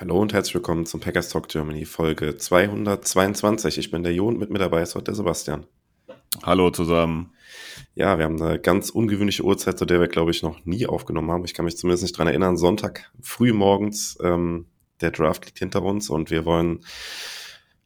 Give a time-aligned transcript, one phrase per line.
[0.00, 3.76] Hallo und herzlich willkommen zum Packers Talk Germany Folge 222.
[3.76, 5.66] Ich bin der Jo und mit mir dabei ist heute der Sebastian.
[6.42, 7.34] Hallo zusammen.
[7.94, 11.30] Ja, wir haben eine ganz ungewöhnliche Uhrzeit, zu der wir, glaube ich, noch nie aufgenommen
[11.30, 11.44] haben.
[11.44, 12.56] Ich kann mich zumindest nicht dran erinnern.
[12.56, 14.68] Sonntag früh morgens, ähm,
[15.02, 16.80] der Draft liegt hinter uns und wir wollen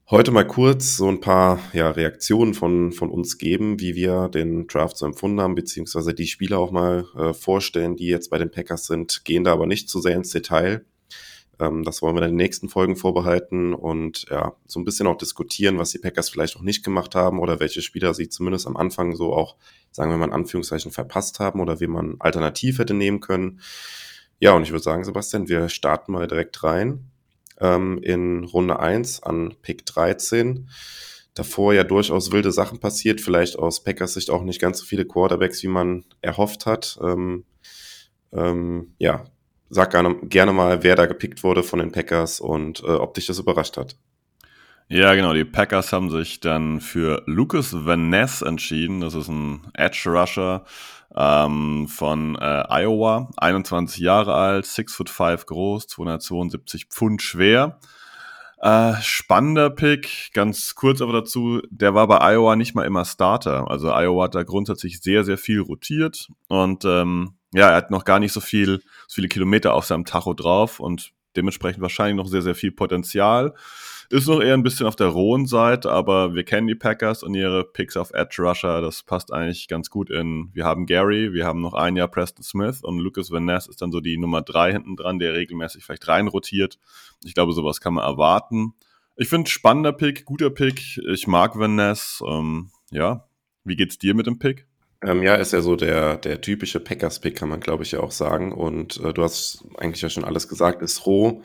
[0.09, 4.69] heute mal kurz so ein paar ja, Reaktionen von, von uns geben, wie wir den
[4.69, 8.53] Draft so empfunden haben, beziehungsweise die Spieler auch mal äh, vorstellen, die jetzt bei den
[8.53, 10.85] Packers sind, gehen da aber nicht zu sehr ins Detail.
[11.61, 15.17] Ähm, das wollen wir in den nächsten Folgen vorbehalten und ja, so ein bisschen auch
[15.17, 18.77] diskutieren, was die Packers vielleicht auch nicht gemacht haben oder welche Spieler sie zumindest am
[18.77, 19.57] Anfang so auch,
[19.91, 23.61] sagen wir mal in Anführungszeichen, verpasst haben oder wie man alternativ hätte nehmen können.
[24.41, 27.11] Ja, und ich würde sagen, Sebastian, wir starten mal direkt rein
[27.61, 30.69] ähm, in Runde 1 an Pick 13
[31.35, 35.05] davor ja durchaus wilde Sachen passiert, vielleicht aus Packers Sicht auch nicht ganz so viele
[35.05, 36.99] Quarterbacks, wie man erhofft hat.
[37.03, 37.45] Ähm,
[38.33, 39.25] ähm, ja,
[39.75, 43.27] sag gerne, gerne mal, wer da gepickt wurde von den Packers und äh, ob dich
[43.27, 43.97] das überrascht hat.
[44.89, 45.33] Ja, genau.
[45.33, 49.01] Die Packers haben sich dann für Lucas Van Ness entschieden.
[49.01, 50.65] Das ist ein Edge Rusher
[51.17, 57.81] ähm, von äh, Iowa, 21 Jahre alt, 6 foot 5 groß, 272 Pfund schwer.
[58.59, 63.71] Äh, spannender Pick, ganz kurz aber dazu, der war bei Iowa nicht mal immer Starter.
[63.71, 68.05] Also Iowa hat da grundsätzlich sehr, sehr viel rotiert und ähm, ja, er hat noch
[68.05, 72.27] gar nicht so viel, so viele Kilometer auf seinem Tacho drauf und dementsprechend wahrscheinlich noch
[72.27, 73.55] sehr, sehr viel Potenzial.
[74.11, 77.35] Ist noch eher ein bisschen auf der rohen Seite, aber wir kennen die Packers und
[77.35, 78.81] ihre Picks auf Edge Rusher.
[78.81, 80.51] Das passt eigentlich ganz gut in.
[80.53, 83.81] Wir haben Gary, wir haben noch ein Jahr Preston Smith und Lucas Van Ness ist
[83.81, 86.79] dann so die Nummer drei hinten dran, der regelmäßig vielleicht reinrotiert.
[87.25, 88.75] Ich glaube, sowas kann man erwarten.
[89.17, 90.99] Ich finde spannender Pick, guter Pick.
[91.09, 92.23] Ich mag Van Ness.
[92.27, 93.29] Ähm, ja,
[93.63, 94.67] wie geht's dir mit dem Pick?
[95.05, 98.11] Ähm, ja, ist ja so der, der typische Packers-Pick, kann man glaube ich ja auch
[98.11, 98.53] sagen.
[98.53, 101.43] Und äh, du hast eigentlich ja schon alles gesagt, ist roh.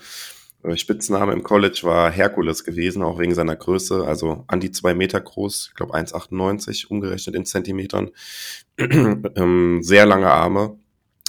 [0.63, 4.93] Äh, Spitzname im College war Herkules gewesen, auch wegen seiner Größe, also an die zwei
[4.93, 8.11] Meter groß, ich glaube 1,98 umgerechnet in Zentimetern.
[8.77, 10.77] ähm, sehr lange Arme.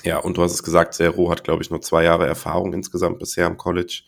[0.04, 2.72] Ja, und du hast es gesagt, sehr roh, hat glaube ich nur zwei Jahre Erfahrung
[2.72, 4.02] insgesamt bisher im College.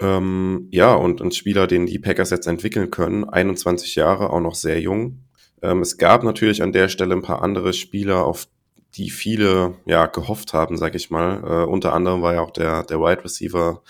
[0.00, 4.54] Ähm, ja, und ein Spieler, den die Packers jetzt entwickeln können, 21 Jahre, auch noch
[4.54, 5.27] sehr jung.
[5.62, 8.48] Ähm, es gab natürlich an der Stelle ein paar andere Spieler, auf
[8.94, 11.42] die viele ja gehofft haben, sag ich mal.
[11.44, 13.82] Äh, unter anderem war ja auch der, der Wide Receiver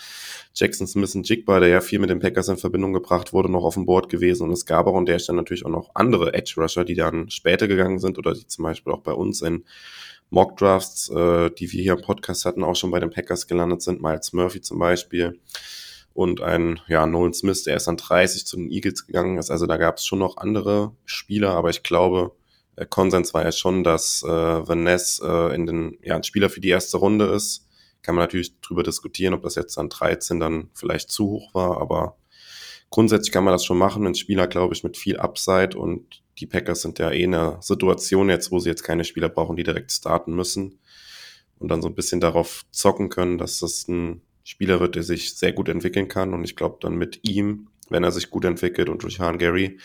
[0.53, 3.63] Jackson Smith und Jigba, der ja viel mit den Packers in Verbindung gebracht wurde, noch
[3.63, 4.43] auf dem Board gewesen.
[4.43, 7.29] Und es gab auch an der Stelle natürlich auch noch andere Edge Rusher, die dann
[7.29, 9.63] später gegangen sind oder die zum Beispiel auch bei uns in
[10.29, 13.81] Mock Drafts, äh, die wir hier im Podcast hatten, auch schon bei den Packers gelandet
[13.81, 14.01] sind.
[14.01, 15.39] Miles Murphy zum Beispiel
[16.19, 19.49] und ein ja, Nolan Smith, der ist dann 30 zu den Eagles gegangen ist.
[19.49, 22.33] Also da gab es schon noch andere Spieler, aber ich glaube,
[22.77, 26.49] der Konsens war ja schon, dass äh, Van Ness äh, in den, ja, ein Spieler
[26.49, 27.69] für die erste Runde ist.
[28.01, 31.79] Kann man natürlich drüber diskutieren, ob das jetzt dann 13 dann vielleicht zu hoch war,
[31.79, 32.17] aber
[32.89, 34.05] grundsätzlich kann man das schon machen.
[34.05, 37.61] Ein Spieler, glaube ich, mit viel Upside und die Packers sind ja eh in einer
[37.61, 40.79] Situation jetzt, wo sie jetzt keine Spieler brauchen, die direkt starten müssen
[41.59, 45.37] und dann so ein bisschen darauf zocken können, dass das ein Spieler wird, der sich
[45.37, 46.33] sehr gut entwickeln kann.
[46.33, 49.77] Und ich glaube, dann mit ihm, wenn er sich gut entwickelt und durch Han Gary,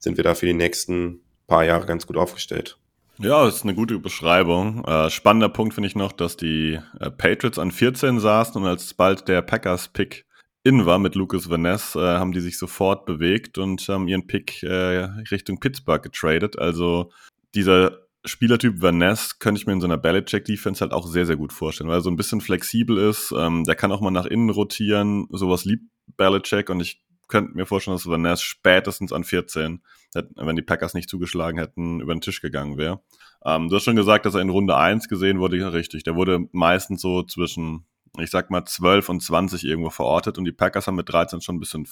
[0.00, 2.78] sind wir da für die nächsten paar Jahre ganz gut aufgestellt.
[3.18, 4.84] Ja, das ist eine gute Beschreibung.
[4.84, 8.92] Äh, spannender Punkt finde ich noch, dass die äh, Patriots an 14 saßen und als
[8.92, 10.26] bald der Packers-Pick
[10.64, 14.64] in war mit Lucas Vaness, äh, haben die sich sofort bewegt und haben ihren Pick
[14.64, 16.58] äh, Richtung Pittsburgh getradet.
[16.58, 17.12] Also
[17.54, 21.36] dieser Spielertyp Van Ness könnte ich mir in so einer Belichick-Defense halt auch sehr, sehr
[21.36, 23.32] gut vorstellen, weil er so ein bisschen flexibel ist.
[23.36, 25.28] Ähm, der kann auch mal nach innen rotieren.
[25.30, 25.84] Sowas liebt
[26.16, 29.82] Belichick und ich könnte mir vorstellen, dass Van Ness spätestens an 14,
[30.14, 33.02] wenn die Packers nicht zugeschlagen hätten, über den Tisch gegangen wäre.
[33.44, 35.58] Ähm, du hast schon gesagt, dass er in Runde 1 gesehen wurde.
[35.58, 36.02] Ja, richtig.
[36.02, 37.86] Der wurde meistens so zwischen,
[38.18, 41.56] ich sag mal, 12 und 20 irgendwo verortet und die Packers haben mit 13 schon
[41.56, 41.86] ein bisschen,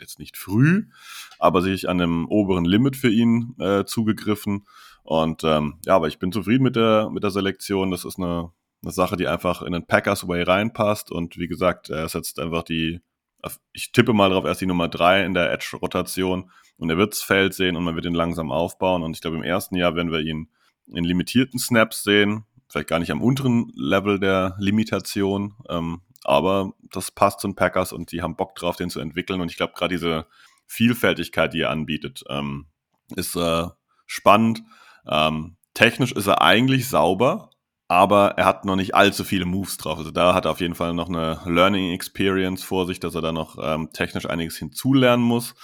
[0.00, 0.86] jetzt nicht früh,
[1.38, 4.64] aber sich an dem oberen Limit für ihn äh, zugegriffen.
[5.08, 7.90] Und ähm, ja, aber ich bin zufrieden mit der, mit der Selektion.
[7.90, 8.52] Das ist eine,
[8.82, 11.10] eine Sache, die einfach in den Packers Way reinpasst.
[11.10, 13.00] Und wie gesagt, er ist jetzt einfach die,
[13.72, 16.50] ich tippe mal drauf, erst die Nummer drei in der Edge-Rotation.
[16.76, 19.02] Und er wird das Feld sehen und man wird ihn langsam aufbauen.
[19.02, 20.50] Und ich glaube, im ersten Jahr werden wir ihn
[20.88, 22.44] in limitierten Snaps sehen.
[22.68, 25.54] Vielleicht gar nicht am unteren Level der Limitation.
[25.70, 29.40] Ähm, aber das passt zu den Packers und die haben Bock drauf, den zu entwickeln.
[29.40, 30.26] Und ich glaube, gerade diese
[30.66, 32.66] Vielfältigkeit, die er anbietet, ähm,
[33.16, 33.68] ist äh,
[34.06, 34.62] spannend.
[35.08, 37.50] Ähm, technisch ist er eigentlich sauber,
[37.88, 39.98] aber er hat noch nicht allzu viele Moves drauf.
[39.98, 43.22] Also da hat er auf jeden Fall noch eine Learning Experience vor sich, dass er
[43.22, 45.54] da noch ähm, technisch einiges hinzulernen muss.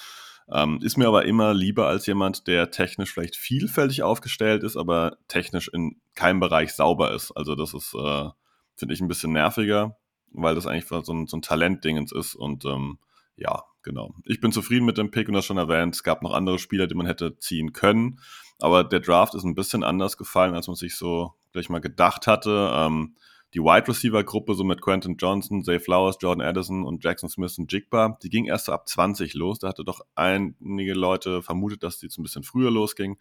[0.50, 5.16] Ähm, ist mir aber immer lieber als jemand, der technisch vielleicht vielfältig aufgestellt ist, aber
[5.28, 7.30] technisch in keinem Bereich sauber ist.
[7.32, 8.28] Also das ist, äh,
[8.76, 9.96] finde ich, ein bisschen nerviger,
[10.32, 12.34] weil das eigentlich so ein, so ein Talentdingens ist.
[12.34, 12.98] Und ähm,
[13.36, 14.14] ja, genau.
[14.24, 15.94] Ich bin zufrieden mit dem Pick und das schon erwähnt.
[15.94, 18.20] Es gab noch andere Spieler, die man hätte ziehen können.
[18.64, 22.26] Aber der Draft ist ein bisschen anders gefallen, als man sich so gleich mal gedacht
[22.26, 22.72] hatte.
[22.72, 23.14] Ähm,
[23.52, 27.58] die Wide Receiver Gruppe, so mit Quentin Johnson, Zay Flowers, Jordan Addison und Jackson Smith
[27.58, 29.58] und Jigba, die ging erst so ab 20 los.
[29.58, 33.18] Da hatte doch einige Leute vermutet, dass die jetzt ein bisschen früher losging.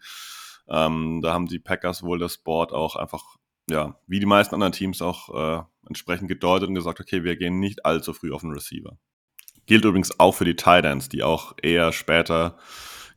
[0.66, 3.36] Ähm, da haben die Packers wohl das Board auch einfach,
[3.68, 7.60] ja, wie die meisten anderen Teams auch äh, entsprechend gedeutet und gesagt, okay, wir gehen
[7.60, 8.96] nicht allzu früh auf den Receiver.
[9.66, 12.56] Gilt übrigens auch für die Titans, die auch eher später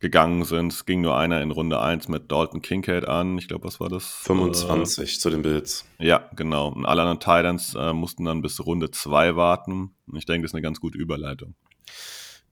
[0.00, 0.72] gegangen sind.
[0.72, 3.38] Es ging nur einer in Runde 1 mit Dalton Kincaid an.
[3.38, 4.04] Ich glaube, was war das?
[4.22, 5.84] 25 äh, zu den Bills.
[5.98, 6.68] Ja, genau.
[6.68, 9.94] Und alle anderen Titans äh, mussten dann bis Runde 2 warten.
[10.06, 11.54] Und ich denke, das ist eine ganz gute Überleitung.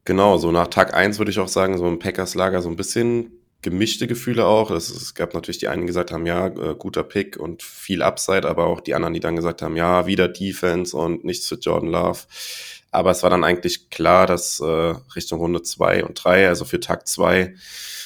[0.05, 3.33] Genau, so nach Tag 1 würde ich auch sagen, so im Packers-Lager so ein bisschen
[3.63, 4.71] gemischte Gefühle auch.
[4.71, 8.03] Es, es, gab natürlich die einen, die gesagt haben, ja, äh, guter Pick und viel
[8.03, 11.57] Upside, aber auch die anderen, die dann gesagt haben, ja, wieder Defense und nichts für
[11.57, 12.21] Jordan Love.
[12.97, 14.65] Aber es war dann eigentlich klar, dass äh,
[15.15, 17.55] Richtung Runde zwei und drei, also für Tag zwei,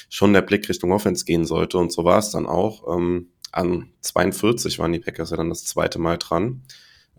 [0.09, 1.79] schon der Blick Richtung Offense gehen sollte.
[1.79, 2.97] Und so war es dann auch.
[2.97, 6.65] Ähm, an 42 waren die Packers ja dann das zweite Mal dran.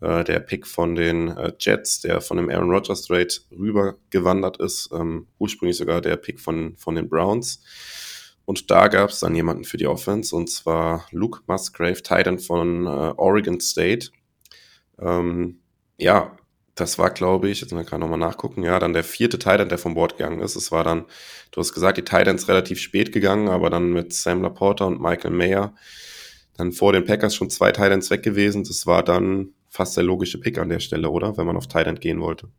[0.02, 4.90] Äh, der Pick von den äh, Jets, der von dem Aaron Rodgers Trade rübergewandert ist,
[4.92, 7.64] ähm, ursprünglich sogar der Pick von, von den Browns.
[8.44, 12.86] Und da gab es dann jemanden für die Offense, und zwar Luke Musgrave, Titan von
[12.86, 14.10] äh, Oregon State.
[15.00, 15.62] Ähm,
[15.98, 16.36] ja,
[16.82, 19.78] das war, glaube ich, jetzt kann ich nochmal nachgucken, ja, dann der vierte Titan, der
[19.78, 20.56] vom Bord gegangen ist.
[20.56, 21.06] Es war dann,
[21.52, 25.32] du hast gesagt, die Titans relativ spät gegangen, aber dann mit Sam Laporta und Michael
[25.32, 25.74] Mayer
[26.58, 28.64] dann vor den Packers schon zwei Titans weg gewesen.
[28.64, 31.38] Das war dann fast der logische Pick an der Stelle, oder?
[31.38, 32.50] Wenn man auf Titan gehen wollte.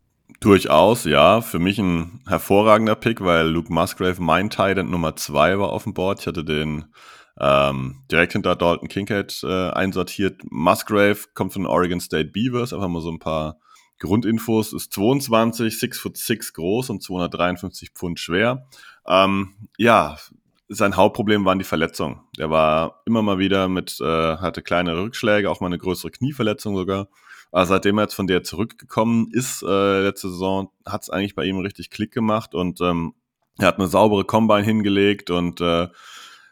[0.40, 1.40] Durchaus, ja.
[1.40, 5.94] Für mich ein hervorragender Pick, weil Luke Musgrave mein Titan Nummer zwei war auf dem
[5.94, 6.20] Board.
[6.20, 6.86] Ich hatte den
[7.40, 10.40] ähm, direkt hinter Dalton Kincaid äh, einsortiert.
[10.50, 13.58] Musgrave kommt von Oregon State Beavers, einfach mal so ein paar
[13.98, 18.66] Grundinfos ist 22, 6 foot 6 groß und 253 Pfund schwer.
[19.06, 20.16] Ähm, ja,
[20.68, 22.20] sein Hauptproblem waren die Verletzungen.
[22.38, 26.76] Der war immer mal wieder mit, äh, hatte kleine Rückschläge, auch mal eine größere Knieverletzung
[26.76, 27.08] sogar.
[27.50, 31.44] Aber seitdem er jetzt von der zurückgekommen ist, äh, letzte Saison, hat es eigentlich bei
[31.44, 33.14] ihm richtig Klick gemacht und ähm,
[33.58, 35.88] er hat eine saubere Combine hingelegt und äh,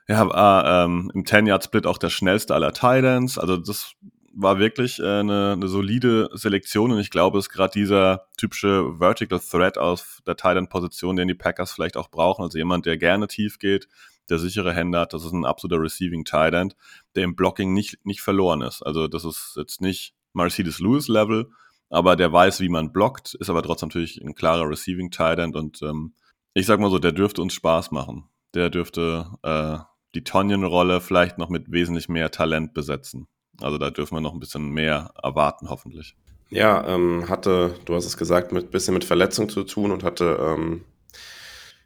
[0.08, 3.38] ja, war ähm, im 10-Yard-Split auch der schnellste aller Titans.
[3.38, 3.92] Also das
[4.32, 8.98] war wirklich äh, eine, eine solide Selektion und ich glaube, es ist gerade dieser typische
[8.98, 12.42] Vertical Threat aus der Titan-Position, den die Packers vielleicht auch brauchen.
[12.42, 13.88] Also jemand, der gerne tief geht,
[14.28, 15.12] der sichere Hände hat.
[15.12, 16.72] Das ist ein absoluter Receiving Titan,
[17.16, 18.82] der im Blocking nicht, nicht verloren ist.
[18.82, 21.50] Also das ist jetzt nicht Mercedes Lewis Level,
[21.88, 25.82] aber der weiß, wie man blockt, ist aber trotzdem natürlich ein klarer Receiving Titan und
[25.82, 26.14] ähm,
[26.54, 28.28] ich sag mal so, der dürfte uns Spaß machen.
[28.54, 29.78] Der dürfte äh,
[30.14, 33.28] die Tonyan-Rolle vielleicht noch mit wesentlich mehr Talent besetzen.
[33.62, 36.16] Also da dürfen wir noch ein bisschen mehr erwarten, hoffentlich.
[36.50, 40.38] Ja, ähm, hatte, du hast es gesagt, mit bisschen mit Verletzung zu tun und hatte
[40.40, 40.84] ähm,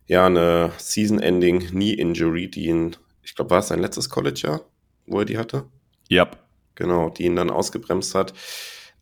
[0.06, 4.62] ja eine Season-Ending Knee-Injury, die ihn, ich glaube, war es sein letztes College-Jahr,
[5.06, 5.66] wo er die hatte?
[6.08, 6.24] Ja.
[6.24, 6.38] Yep.
[6.76, 8.34] Genau, die ihn dann ausgebremst hat.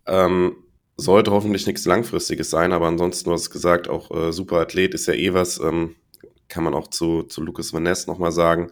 [0.07, 0.57] Ähm,
[0.97, 4.95] sollte hoffentlich nichts Langfristiges sein, aber ansonsten, du hast es gesagt, auch äh, super Athlet
[4.95, 5.97] ist ja eh was, ähm,
[6.49, 8.71] kann man auch zu, zu Lucas Van Ness nochmal sagen.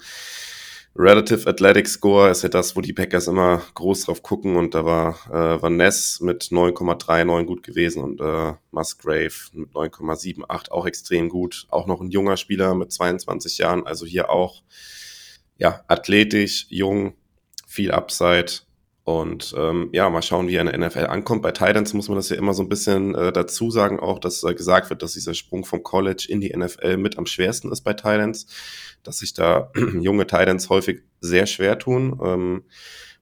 [1.03, 4.57] Relative Athletic Score ist ja das, wo die Packers immer groß drauf gucken.
[4.57, 10.71] Und da war äh, Van Ness mit 9,39 gut gewesen und äh, Musgrave mit 9,78
[10.71, 11.67] auch extrem gut.
[11.71, 14.63] Auch noch ein junger Spieler mit 22 Jahren, also hier auch
[15.57, 17.15] ja athletisch, jung,
[17.67, 18.53] viel Upside
[19.19, 21.43] und ähm, ja, mal schauen, wie er in der NFL ankommt.
[21.43, 24.43] Bei Titans muss man das ja immer so ein bisschen äh, dazu sagen, auch dass
[24.45, 27.81] äh, gesagt wird, dass dieser Sprung vom College in die NFL mit am schwersten ist
[27.83, 28.47] bei Titans,
[29.03, 32.19] dass sich da junge Titans häufig sehr schwer tun.
[32.23, 32.65] Ähm,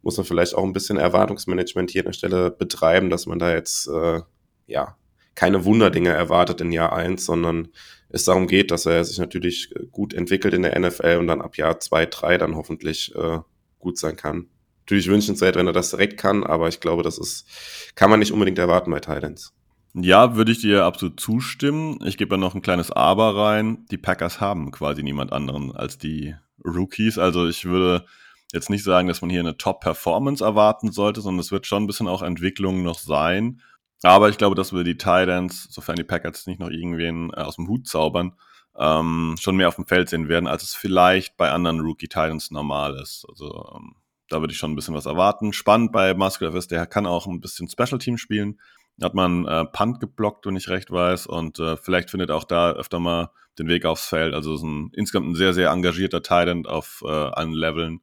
[0.02, 3.52] muss man vielleicht auch ein bisschen Erwartungsmanagement hier an der Stelle betreiben, dass man da
[3.52, 4.20] jetzt äh,
[4.66, 4.96] ja
[5.34, 7.68] keine Wunderdinge erwartet in Jahr eins, sondern
[8.08, 11.40] es darum geht, dass er sich natürlich äh, gut entwickelt in der NFL und dann
[11.40, 13.38] ab Jahr zwei, drei dann hoffentlich äh,
[13.78, 14.48] gut sein kann
[14.88, 17.46] natürlich wünschenswert, wenn er das direkt kann, aber ich glaube, das ist,
[17.94, 19.52] kann man nicht unbedingt erwarten bei Titans.
[19.92, 21.98] Ja, würde ich dir absolut zustimmen.
[22.06, 23.84] Ich gebe ja noch ein kleines Aber rein.
[23.90, 27.18] Die Packers haben quasi niemand anderen als die Rookies.
[27.18, 28.06] Also ich würde
[28.54, 31.86] jetzt nicht sagen, dass man hier eine Top-Performance erwarten sollte, sondern es wird schon ein
[31.86, 33.60] bisschen auch Entwicklung noch sein.
[34.02, 37.56] Aber ich glaube, dass wir die Titans, sofern die Packers nicht noch irgendwen äh, aus
[37.56, 38.32] dem Hut zaubern,
[38.78, 42.50] ähm, schon mehr auf dem Feld sehen werden, als es vielleicht bei anderen Rookie Titans
[42.50, 43.26] normal ist.
[43.28, 43.96] Also ähm,
[44.28, 45.52] da würde ich schon ein bisschen was erwarten.
[45.52, 48.60] Spannend bei Musgrave ist, der kann auch ein bisschen Special Team spielen.
[49.00, 52.72] Hat man äh, Punt geblockt, wenn ich recht weiß, und äh, vielleicht findet auch da
[52.72, 54.34] öfter mal den Weg aufs Feld.
[54.34, 58.00] Also ist ein insgesamt ein sehr, sehr engagierter Titan auf äh, allen Leveln.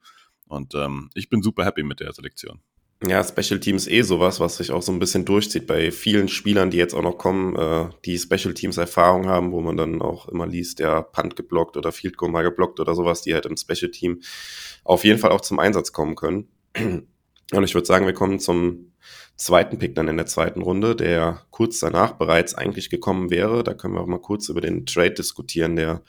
[0.48, 2.62] Und ähm, ich bin super happy mit der Selektion.
[3.04, 6.72] Ja, Special Teams eh sowas, was sich auch so ein bisschen durchzieht bei vielen Spielern,
[6.72, 10.30] die jetzt auch noch kommen, äh, die Special Teams Erfahrung haben, wo man dann auch
[10.30, 13.58] immer liest, der Punt geblockt oder Field Goal mal geblockt oder sowas, die halt im
[13.58, 14.22] Special Team
[14.86, 16.48] auf jeden Fall auch zum Einsatz kommen können.
[17.54, 18.94] Und ich würde sagen, wir kommen zum
[19.38, 23.64] zweiten Pick dann in der zweiten Runde, der kurz danach bereits eigentlich gekommen wäre.
[23.64, 26.02] Da können wir auch mal kurz über den Trade diskutieren, der,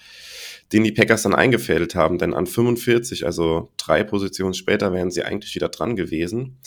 [0.73, 2.19] den die Packers dann eingefädelt haben.
[2.19, 6.59] Denn an 45, also drei Positionen später, wären sie eigentlich wieder dran gewesen.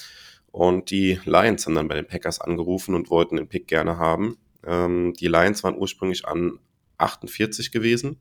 [0.51, 4.37] Und die Lions haben dann bei den Packers angerufen und wollten den Pick gerne haben.
[4.65, 6.59] Ähm, die Lions waren ursprünglich an
[6.97, 8.17] 48 gewesen.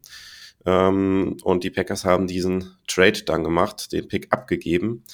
[0.67, 5.05] Ähm, und die Packers haben diesen Trade dann gemacht, den Pick abgegeben.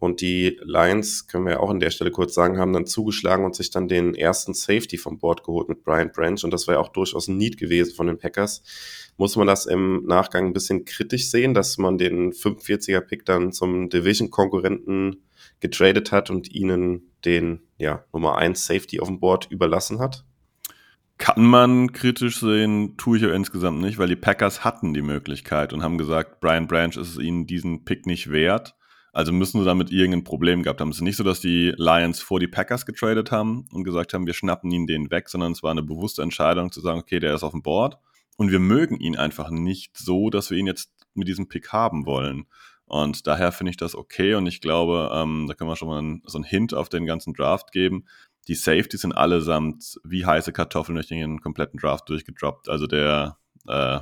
[0.00, 3.44] Und die Lions, können wir ja auch an der Stelle kurz sagen, haben dann zugeschlagen
[3.44, 6.38] und sich dann den ersten Safety vom Board geholt mit Brian Branch.
[6.44, 8.62] Und das war ja auch durchaus ein Need gewesen von den Packers.
[9.16, 13.88] Muss man das im Nachgang ein bisschen kritisch sehen, dass man den 45er-Pick dann zum
[13.88, 15.24] Division-Konkurrenten
[15.58, 20.24] getradet hat und ihnen den ja, Nummer 1 Safety auf dem Board überlassen hat?
[21.18, 25.72] Kann man kritisch sehen, tue ich ja insgesamt nicht, weil die Packers hatten die Möglichkeit
[25.72, 28.76] und haben gesagt, Brian Branch ist es ihnen diesen Pick nicht wert.
[29.12, 30.90] Also müssen sie damit irgendein Problem gehabt haben.
[30.90, 34.26] Es ist nicht so, dass die Lions vor die Packers getradet haben und gesagt haben,
[34.26, 37.34] wir schnappen ihn den weg, sondern es war eine bewusste Entscheidung zu sagen, okay, der
[37.34, 37.98] ist auf dem Board
[38.36, 42.06] und wir mögen ihn einfach nicht so, dass wir ihn jetzt mit diesem Pick haben
[42.06, 42.46] wollen.
[42.84, 45.98] Und daher finde ich das okay und ich glaube, ähm, da können wir schon mal
[45.98, 48.06] einen, so einen Hint auf den ganzen Draft geben.
[48.46, 52.70] Die Safeties sind allesamt wie heiße Kartoffeln durch den kompletten Draft durchgedroppt.
[52.70, 53.36] Also der
[53.66, 53.98] äh,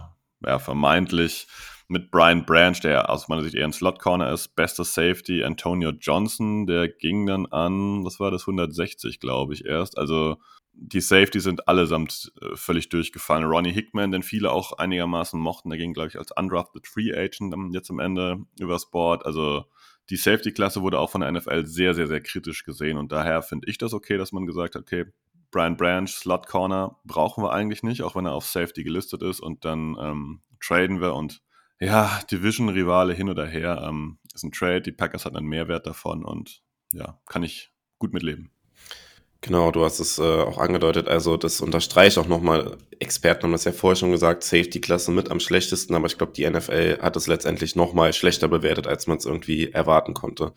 [0.46, 1.48] ja, vermeintlich
[1.88, 6.66] mit Brian Branch, der aus meiner Sicht eher ein Slot-Corner ist, bester Safety, Antonio Johnson,
[6.66, 9.96] der ging dann an, was war das, 160, glaube ich, erst.
[9.96, 10.36] Also
[10.72, 13.44] die Safety sind allesamt äh, völlig durchgefallen.
[13.44, 17.54] Ronnie Hickman, den viele auch einigermaßen mochten, der ging, glaube ich, als undrafted Free Agent
[17.72, 19.24] jetzt am Ende übers Board.
[19.24, 19.64] Also
[20.10, 23.68] die Safety-Klasse wurde auch von der NFL sehr, sehr, sehr kritisch gesehen und daher finde
[23.68, 25.06] ich das okay, dass man gesagt hat, okay,
[25.50, 29.40] Brian Branch, Slot Corner brauchen wir eigentlich nicht, auch wenn er auf Safety gelistet ist
[29.40, 31.42] und dann ähm, traden wir und
[31.80, 36.24] ja, Division-Rivale hin oder her, ähm, ist ein Trade, die Packers hatten einen Mehrwert davon
[36.24, 38.50] und ja, kann ich gut mitleben.
[39.42, 43.64] Genau, du hast es äh, auch angedeutet, also das unterstreicht auch nochmal, Experten haben das
[43.64, 47.26] ja vorher schon gesagt, Safety-Klasse mit am schlechtesten, aber ich glaube, die NFL hat es
[47.26, 50.52] letztendlich nochmal schlechter bewertet, als man es irgendwie erwarten konnte.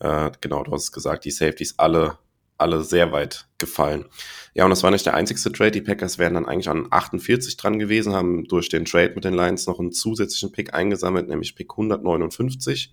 [0.00, 2.18] Äh, genau, du hast es gesagt, die Safeties alle
[2.60, 4.06] alle sehr weit gefallen.
[4.54, 5.70] Ja, und das war nicht der einzigste Trade.
[5.70, 9.34] Die Packers wären dann eigentlich an 48 dran gewesen, haben durch den Trade mit den
[9.34, 12.92] Lions noch einen zusätzlichen Pick eingesammelt, nämlich Pick 159.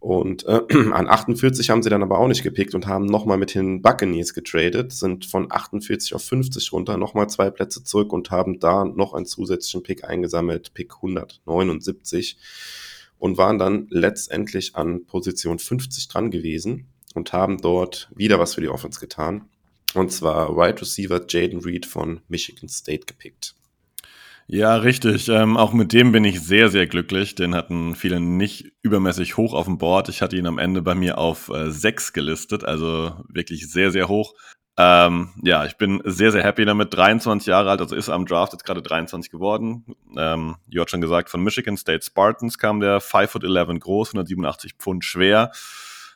[0.00, 0.60] Und äh,
[0.92, 4.34] an 48 haben sie dann aber auch nicht gepickt und haben nochmal mit den Buccaneers
[4.34, 9.14] getradet, sind von 48 auf 50 runter, nochmal zwei Plätze zurück und haben da noch
[9.14, 12.36] einen zusätzlichen Pick eingesammelt, Pick 179
[13.18, 18.60] und waren dann letztendlich an Position 50 dran gewesen und haben dort wieder was für
[18.60, 19.48] die Offense getan.
[19.94, 23.54] Und zwar Wide Receiver Jaden Reed von Michigan State gepickt.
[24.46, 25.28] Ja, richtig.
[25.28, 27.34] Ähm, auch mit dem bin ich sehr, sehr glücklich.
[27.34, 30.10] Den hatten viele nicht übermäßig hoch auf dem Board.
[30.10, 34.08] Ich hatte ihn am Ende bei mir auf äh, 6 gelistet, also wirklich sehr, sehr
[34.08, 34.34] hoch.
[34.76, 36.92] Ähm, ja, ich bin sehr, sehr happy damit.
[36.92, 39.86] 23 Jahre alt, also ist am Draft jetzt gerade 23 geworden.
[40.16, 44.08] Ähm, ihr habt schon gesagt, von Michigan State Spartans kam der 5 foot 11 groß,
[44.10, 45.52] 187 Pfund schwer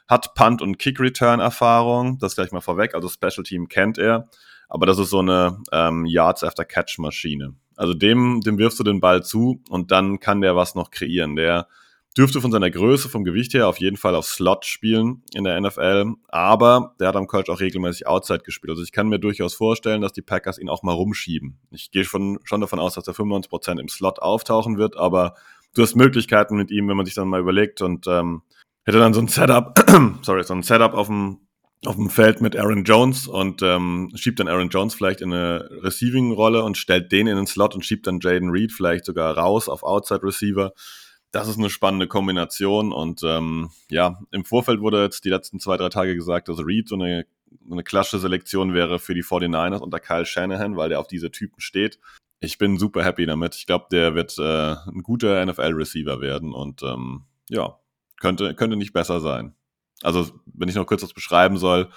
[0.08, 4.28] hat Punt- und Kick-Return-Erfahrung, das gleich mal vorweg, also Special Team kennt er,
[4.68, 7.54] aber das ist so eine ähm, Yards-After-Catch-Maschine.
[7.76, 11.36] Also dem, dem wirfst du den Ball zu und dann kann der was noch kreieren.
[11.36, 11.68] Der
[12.16, 15.60] dürfte von seiner Größe, vom Gewicht her auf jeden Fall auf Slot spielen in der
[15.60, 18.70] NFL, aber der hat am College auch regelmäßig Outside gespielt.
[18.70, 21.58] Also ich kann mir durchaus vorstellen, dass die Packers ihn auch mal rumschieben.
[21.70, 25.34] Ich gehe schon, schon davon aus, dass er 95% im Slot auftauchen wird, aber
[25.74, 28.42] du hast Möglichkeiten mit ihm, wenn man sich dann mal überlegt und ähm,
[28.88, 29.78] hätte dann so ein Setup,
[30.22, 31.40] sorry, so ein Setup auf dem
[31.86, 35.68] auf dem Feld mit Aaron Jones und ähm, schiebt dann Aaron Jones vielleicht in eine
[35.82, 39.68] Receiving-Rolle und stellt den in den Slot und schiebt dann Jaden Reed vielleicht sogar raus
[39.68, 40.72] auf Outside Receiver.
[41.30, 45.76] Das ist eine spannende Kombination und ähm, ja, im Vorfeld wurde jetzt die letzten zwei,
[45.76, 47.26] drei Tage gesagt, dass Reed so eine,
[47.70, 51.60] eine klassische Selektion wäre für die 49ers unter Kyle Shanahan, weil der auf diese Typen
[51.60, 52.00] steht.
[52.40, 53.54] Ich bin super happy damit.
[53.54, 57.78] Ich glaube, der wird äh, ein guter NFL-Receiver werden und ähm, ja,
[58.20, 59.54] könnte, könnte nicht besser sein.
[60.02, 61.90] Also, wenn ich noch kurz was beschreiben soll,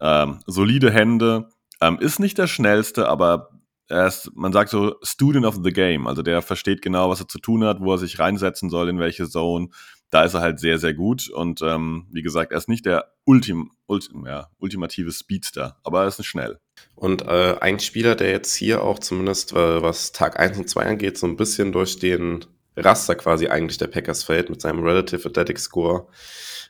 [0.00, 1.48] ähm, solide Hände,
[1.80, 3.50] ähm, ist nicht der schnellste, aber
[3.88, 6.06] er ist, man sagt so, Student of the Game.
[6.06, 8.98] Also der versteht genau, was er zu tun hat, wo er sich reinsetzen soll, in
[8.98, 9.68] welche Zone.
[10.10, 11.28] Da ist er halt sehr, sehr gut.
[11.30, 16.08] Und ähm, wie gesagt, er ist nicht der Ultim, Ultim, ja, ultimative Speedster, aber er
[16.08, 16.60] ist schnell.
[16.94, 20.86] Und äh, ein Spieler, der jetzt hier auch zumindest, äh, was Tag 1 und 2
[20.86, 22.44] angeht, so ein bisschen durch den
[22.78, 26.06] Raster quasi eigentlich der Packers fällt mit seinem Relative Athletic Score,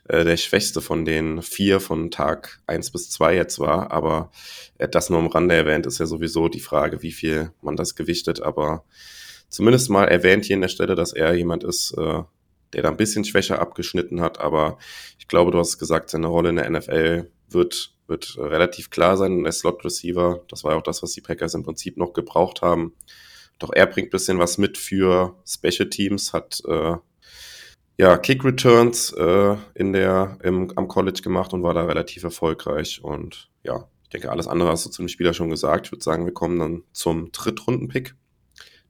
[0.07, 3.91] äh, der schwächste von den vier von Tag 1 bis 2 jetzt war.
[3.91, 4.31] Aber
[4.77, 7.95] äh, das nur am Rande erwähnt, ist ja sowieso die Frage, wie viel man das
[7.95, 8.41] gewichtet.
[8.41, 8.83] Aber
[9.49, 12.23] zumindest mal erwähnt hier in der Stelle, dass er jemand ist, äh,
[12.73, 14.39] der da ein bisschen schwächer abgeschnitten hat.
[14.39, 14.77] Aber
[15.17, 19.43] ich glaube, du hast gesagt, seine Rolle in der NFL wird, wird relativ klar sein.
[19.43, 22.61] Der Slot Receiver, das war ja auch das, was die Packers im Prinzip noch gebraucht
[22.61, 22.93] haben.
[23.59, 26.95] Doch er bringt bisschen was mit für Special Teams, hat äh,
[27.97, 33.03] ja Kick Returns äh, in der im, am College gemacht und war da relativ erfolgreich.
[33.03, 35.87] Und ja, ich denke, alles andere hast du zum Spieler schon gesagt.
[35.87, 38.15] Ich würde sagen, wir kommen dann zum Drittrunden-Pick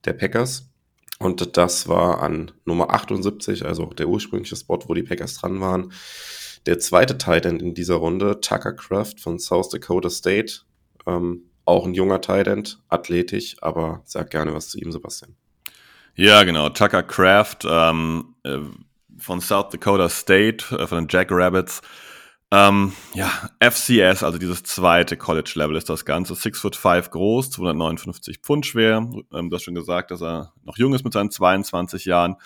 [0.06, 0.70] der Packers.
[1.18, 5.92] Und das war an Nummer 78, also der ursprüngliche Spot, wo die Packers dran waren.
[6.66, 10.62] Der zweite Titan in dieser Runde, Tucker Craft von South Dakota State.
[11.06, 15.36] Ähm, auch ein junger Titan, athletisch, aber sag gerne was zu ihm, Sebastian.
[16.16, 16.70] Ja, genau.
[16.70, 18.58] Tucker Craft ähm, äh,
[19.18, 21.82] von South Dakota State, äh, von den Jackrabbits.
[22.52, 26.34] Ähm, ja, FCS, also dieses zweite College-Level ist das Ganze.
[26.34, 29.08] Six foot five groß, 259 Pfund schwer.
[29.34, 32.38] Ähm, du hast schon gesagt, dass er noch jung ist mit seinen 22 Jahren.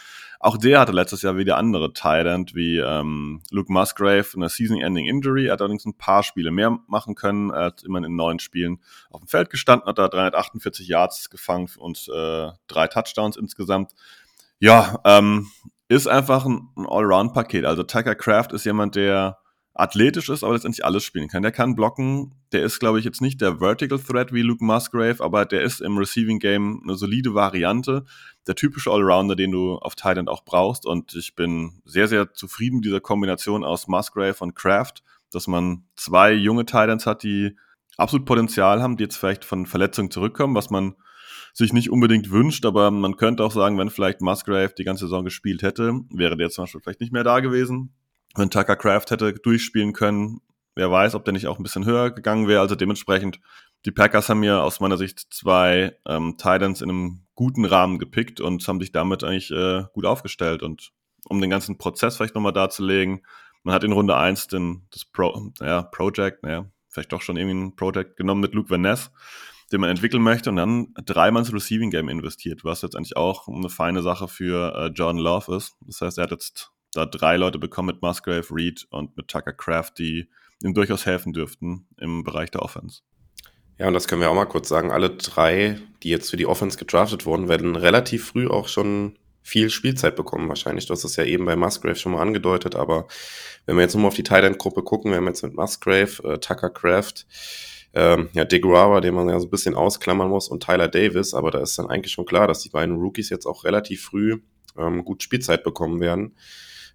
[0.44, 5.48] Auch der hatte letztes Jahr wieder andere Thailand wie ähm, Luke Musgrave eine Season-Ending Injury.
[5.48, 7.50] Er hat allerdings ein paar Spiele mehr machen können.
[7.50, 11.70] Er hat immerhin in neun Spielen auf dem Feld gestanden, hat da 348 Yards gefangen
[11.78, 13.94] und äh, drei Touchdowns insgesamt.
[14.60, 15.48] Ja, ähm,
[15.88, 17.64] ist einfach ein, ein Allround-Paket.
[17.64, 19.38] Also Tucker Craft ist jemand, der
[19.76, 21.42] athletisch ist, aber letztendlich alles spielen kann.
[21.42, 22.36] Der kann blocken.
[22.52, 25.82] Der ist, glaube ich, jetzt nicht der Vertical Threat wie Luke Musgrave, aber der ist
[25.82, 28.06] im Receiving Game eine solide Variante.
[28.48, 30.86] Der typische Allrounder, den du auf Thailand auch brauchst.
[30.86, 35.86] Und ich bin sehr, sehr zufrieden mit dieser Kombination aus Musgrave und Kraft, dass man
[35.96, 37.58] zwei junge Titans hat, die
[37.98, 40.96] absolut Potenzial haben, die jetzt vielleicht von Verletzungen zurückkommen, was man
[41.54, 45.24] sich nicht unbedingt wünscht, aber man könnte auch sagen, wenn vielleicht Musgrave die ganze Saison
[45.24, 47.94] gespielt hätte, wäre der zum Beispiel vielleicht nicht mehr da gewesen
[48.36, 50.42] wenn Tucker Craft hätte durchspielen können,
[50.76, 52.62] wer weiß, ob der nicht auch ein bisschen höher gegangen wäre.
[52.62, 53.40] Also dementsprechend,
[53.86, 58.42] die Packers haben mir aus meiner Sicht zwei ähm, Titans in einem guten Rahmen gepickt
[58.42, 60.64] und haben sich damit eigentlich äh, gut aufgestellt.
[60.64, 60.92] Und
[61.28, 63.26] um den ganzen Prozess vielleicht nochmal darzulegen,
[63.64, 67.56] man hat in Runde eins den, das Pro, ja, Project, naja, vielleicht doch schon irgendwie
[67.56, 69.12] ein Project genommen mit Luke Van Ness,
[69.72, 73.48] den man entwickeln möchte und dann dreimal ins Receiving Game investiert, was jetzt eigentlich auch
[73.48, 75.76] eine feine Sache für äh, Jordan Love ist.
[75.82, 79.54] Das heißt, er hat jetzt da drei Leute bekommen mit Musgrave, Reed und mit Tucker
[79.54, 80.30] Craft, die
[80.62, 83.02] ihm durchaus helfen dürften im Bereich der Offense.
[83.78, 84.92] Ja, und das können wir auch mal kurz sagen.
[84.92, 89.70] Alle drei, die jetzt für die Offense gedraftet wurden, werden relativ früh auch schon viel
[89.70, 90.86] Spielzeit bekommen wahrscheinlich.
[90.86, 93.08] Du hast es ja eben bei Musgrave schon mal angedeutet, aber
[93.66, 96.70] wenn wir jetzt nochmal auf die Thailand-Gruppe gucken, wir haben jetzt mit Musgrave, äh, Tucker
[96.70, 97.26] Craft,
[97.94, 101.34] ähm, ja, Dick Rara, den man ja so ein bisschen ausklammern muss, und Tyler Davis,
[101.34, 104.40] aber da ist dann eigentlich schon klar, dass die beiden Rookies jetzt auch relativ früh
[104.78, 106.36] ähm, gut Spielzeit bekommen werden.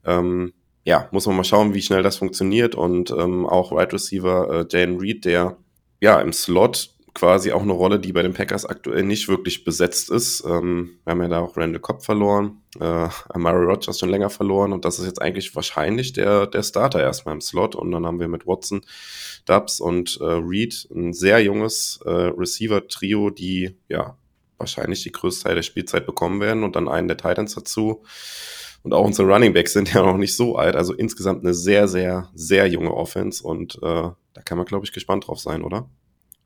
[0.05, 2.75] Ähm, ja, muss man mal schauen, wie schnell das funktioniert.
[2.75, 5.59] Und ähm, auch Wide right Receiver äh, Jane Reed, der
[6.01, 10.11] ja im Slot quasi auch eine Rolle, die bei den Packers aktuell nicht wirklich besetzt
[10.11, 10.45] ist.
[10.47, 14.73] Ähm, wir haben ja da auch Randall Cobb verloren, äh, Amari Rogers schon länger verloren
[14.73, 17.75] und das ist jetzt eigentlich wahrscheinlich der, der Starter erstmal im Slot.
[17.75, 18.83] Und dann haben wir mit Watson,
[19.47, 24.17] Dubs und äh, Reed ein sehr junges äh, Receiver-Trio, die ja
[24.59, 28.03] wahrscheinlich die größte Teil der Spielzeit bekommen werden und dann einen der Titans dazu.
[28.83, 30.77] Und auch unsere Running Backs sind ja noch nicht so alt.
[30.77, 33.43] Also insgesamt eine sehr, sehr, sehr junge Offense.
[33.43, 35.89] Und äh, da kann man, glaube ich, gespannt drauf sein, oder?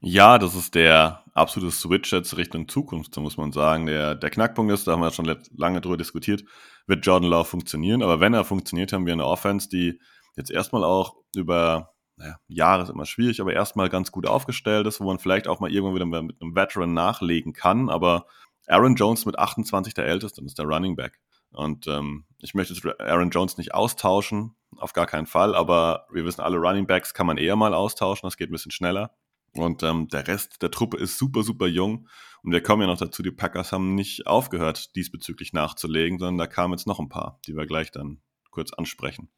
[0.01, 3.87] Ja, das ist der absolute Switch jetzt Richtung Zukunft, so muss man sagen.
[3.87, 6.45] Der, der Knackpunkt ist, da haben wir schon lange drüber diskutiert,
[6.87, 8.03] wird Jordan Love funktionieren.
[8.03, 10.01] Aber wenn er funktioniert, haben wir eine Offense, die
[10.37, 15.01] jetzt erstmal auch über naja, Jahre ist immer schwierig, aber erstmal ganz gut aufgestellt ist,
[15.01, 17.89] wo man vielleicht auch mal irgendwann wieder mit einem Veteran nachlegen kann.
[17.89, 18.27] Aber
[18.67, 21.21] Aaron Jones mit 28 der Älteste, das ist der Running Back.
[21.53, 26.41] Und ähm, ich möchte Aaron Jones nicht austauschen, auf gar keinen Fall, aber wir wissen
[26.41, 29.15] alle, Running Backs kann man eher mal austauschen, das geht ein bisschen schneller.
[29.55, 32.09] Und ähm, der Rest der Truppe ist super, super jung.
[32.43, 36.47] Und wir kommen ja noch dazu, die Packers haben nicht aufgehört, diesbezüglich nachzulegen, sondern da
[36.47, 39.31] kamen jetzt noch ein paar, die wir gleich dann kurz ansprechen.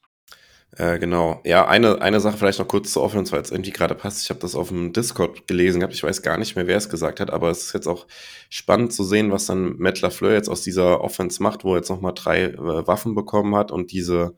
[0.77, 1.41] Äh, genau.
[1.45, 4.23] Ja, eine, eine Sache vielleicht noch kurz zur Offense, weil es irgendwie gerade passt.
[4.23, 5.95] Ich habe das auf dem Discord gelesen gehabt.
[5.95, 8.07] Ich weiß gar nicht mehr, wer es gesagt hat, aber es ist jetzt auch
[8.51, 11.91] spannend zu sehen, was dann Matt LaFleur jetzt aus dieser Offense macht, wo er jetzt
[11.91, 14.35] nochmal drei äh, Waffen bekommen hat und diese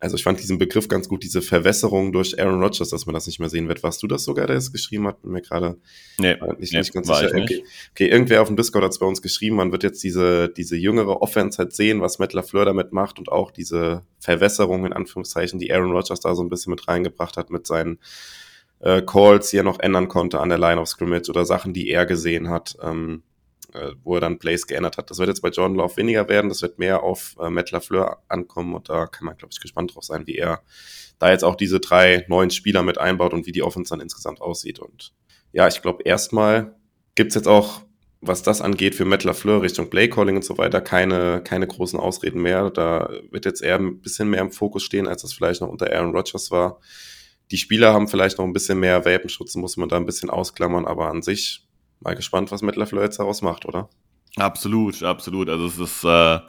[0.00, 3.26] also ich fand diesen Begriff ganz gut, diese Verwässerung durch Aaron Rodgers, dass man das
[3.26, 3.82] nicht mehr sehen wird.
[3.82, 5.22] Warst du das sogar, der es geschrieben hat?
[5.22, 5.76] Bin mir gerade
[6.18, 7.30] nee, nicht, nee, nicht ganz sicher.
[7.34, 7.64] Okay.
[7.90, 10.76] okay, irgendwer auf dem Discord hat es bei uns geschrieben, man wird jetzt diese, diese
[10.76, 15.58] jüngere Offense halt sehen, was Matt LaFleur damit macht und auch diese Verwässerung in Anführungszeichen,
[15.58, 17.98] die Aaron Rodgers da so ein bisschen mit reingebracht hat mit seinen
[18.80, 21.90] äh, Calls, die er noch ändern konnte an der Line of Scrimmage oder Sachen, die
[21.90, 22.76] er gesehen hat.
[22.80, 23.24] Ähm,
[23.74, 25.10] äh, wo er dann Plays geändert hat.
[25.10, 28.22] Das wird jetzt bei Jordan Love weniger werden, das wird mehr auf äh, Matt LaFleur
[28.28, 30.62] ankommen und da kann man, glaube ich, gespannt drauf sein, wie er
[31.18, 34.40] da jetzt auch diese drei neuen Spieler mit einbaut und wie die Offense dann insgesamt
[34.40, 34.78] aussieht.
[34.78, 35.12] Und
[35.52, 36.76] ja, ich glaube, erstmal
[37.14, 37.82] gibt's jetzt auch,
[38.20, 42.42] was das angeht, für Matt LaFleur Richtung Play-Calling und so weiter, keine, keine großen Ausreden
[42.42, 42.70] mehr.
[42.70, 45.92] Da wird jetzt eher ein bisschen mehr im Fokus stehen, als das vielleicht noch unter
[45.92, 46.80] Aaron Rodgers war.
[47.50, 50.84] Die Spieler haben vielleicht noch ein bisschen mehr Welpenschutz, muss man da ein bisschen ausklammern,
[50.84, 51.67] aber an sich
[52.00, 53.88] mal gespannt, was Matt LaFleur jetzt daraus macht, oder?
[54.36, 55.48] Absolut, absolut.
[55.48, 56.40] Also es ist äh,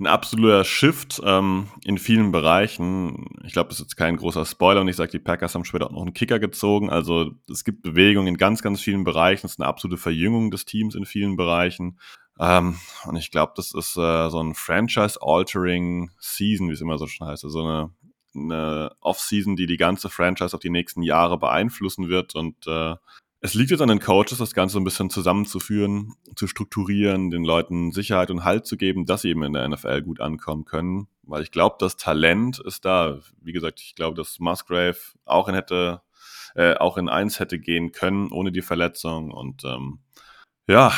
[0.00, 3.26] ein absoluter Shift ähm, in vielen Bereichen.
[3.44, 5.86] Ich glaube, das ist jetzt kein großer Spoiler und ich sage, die Packers haben später
[5.86, 6.90] auch noch einen Kicker gezogen.
[6.90, 9.46] Also es gibt Bewegung in ganz, ganz vielen Bereichen.
[9.46, 11.98] Es ist eine absolute Verjüngung des Teams in vielen Bereichen.
[12.40, 17.06] Ähm, und ich glaube, das ist äh, so ein Franchise-Altering Season, wie es immer so
[17.06, 17.44] schon heißt.
[17.44, 17.90] Also eine,
[18.34, 22.94] eine Off-Season, die die ganze Franchise auf die nächsten Jahre beeinflussen wird und äh,
[23.42, 27.90] es liegt jetzt an den Coaches, das Ganze ein bisschen zusammenzuführen, zu strukturieren, den Leuten
[27.90, 31.08] Sicherheit und Halt zu geben, dass sie eben in der NFL gut ankommen können.
[31.22, 33.18] Weil ich glaube, das Talent ist da.
[33.40, 36.02] Wie gesagt, ich glaube, dass Musgrave auch in hätte,
[36.54, 39.30] äh, auch in eins hätte gehen können, ohne die Verletzung.
[39.30, 40.00] Und ähm,
[40.66, 40.92] ja,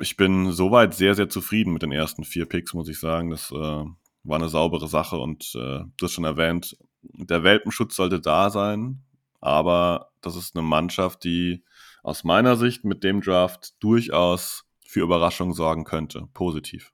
[0.00, 3.30] ich bin soweit sehr, sehr zufrieden mit den ersten vier Picks, muss ich sagen.
[3.30, 8.20] Das äh, war eine saubere Sache und äh, du hast schon erwähnt, der Welpenschutz sollte
[8.20, 9.02] da sein,
[9.40, 11.64] aber das ist eine Mannschaft, die
[12.02, 16.28] aus meiner Sicht mit dem Draft durchaus für Überraschung sorgen könnte.
[16.34, 16.92] Positiv.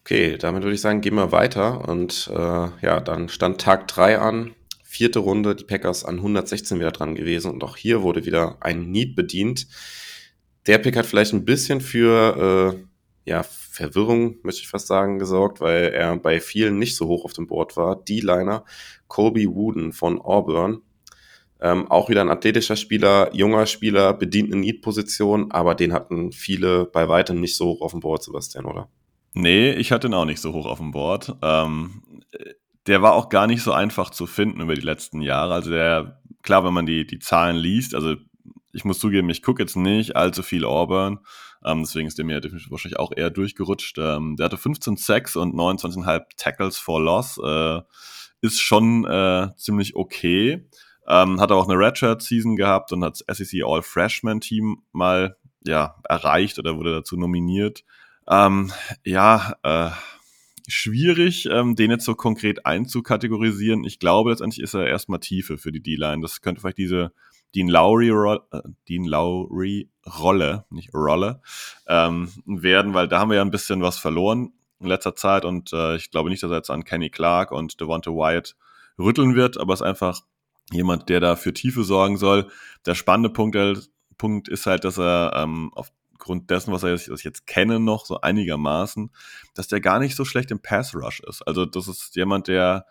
[0.00, 1.88] Okay, damit würde ich sagen, gehen wir weiter.
[1.88, 4.54] Und äh, ja, dann stand Tag 3 an.
[4.82, 7.50] Vierte Runde, die Packers an 116 wieder dran gewesen.
[7.50, 9.68] Und auch hier wurde wieder ein Need bedient.
[10.66, 15.60] Der Pick hat vielleicht ein bisschen für äh, ja, Verwirrung, möchte ich fast sagen, gesorgt,
[15.60, 17.96] weil er bei vielen nicht so hoch auf dem Board war.
[17.96, 18.64] D-Liner
[19.06, 20.82] Colby Wooden von Auburn.
[21.62, 26.86] Ähm, auch wieder ein athletischer Spieler, junger Spieler, bedient eine Need-Position, aber den hatten viele
[26.86, 28.88] bei weitem nicht so hoch auf dem Board, Sebastian, oder?
[29.34, 31.36] Nee, ich hatte ihn auch nicht so hoch auf dem Board.
[31.42, 32.02] Ähm,
[32.86, 35.54] der war auch gar nicht so einfach zu finden über die letzten Jahre.
[35.54, 38.16] Also der, klar, wenn man die, die Zahlen liest, also
[38.72, 41.20] ich muss zugeben, ich gucke jetzt nicht allzu viel Auburn,
[41.64, 43.98] ähm, deswegen ist der mir wahrscheinlich auch eher durchgerutscht.
[43.98, 47.38] Ähm, der hatte 15 Sacks und 29,5 Tackles for Loss.
[47.42, 47.82] Äh,
[48.40, 50.66] ist schon äh, ziemlich okay.
[51.10, 56.76] Ähm, hat auch eine Redshirt-Season gehabt und hat das SEC All-Freshman-Team mal ja, erreicht oder
[56.76, 57.84] wurde dazu nominiert.
[58.28, 58.72] Ähm,
[59.04, 59.90] ja, äh,
[60.68, 63.82] schwierig, ähm, den jetzt so konkret einzukategorisieren.
[63.84, 66.22] Ich glaube, letztendlich ist er erstmal Tiefe für die D-Line.
[66.22, 67.12] Das könnte vielleicht diese
[67.54, 68.10] Dean Lowry,
[68.52, 71.42] äh, Dean Lowry Rolle, nicht Rolle,
[71.88, 75.72] ähm, werden, weil da haben wir ja ein bisschen was verloren in letzter Zeit und
[75.72, 78.56] äh, ich glaube nicht, dass er jetzt an Kenny Clark und Devonta Wyatt
[78.98, 80.22] rütteln wird, aber es einfach
[80.72, 82.50] jemand, der da für Tiefe sorgen soll.
[82.86, 83.56] Der spannende Punkt,
[84.18, 87.80] Punkt ist halt, dass er ähm, aufgrund dessen, was, er jetzt, was ich jetzt kenne,
[87.80, 89.10] noch so einigermaßen,
[89.54, 91.42] dass der gar nicht so schlecht im Pass Rush ist.
[91.42, 92.86] Also das ist jemand, der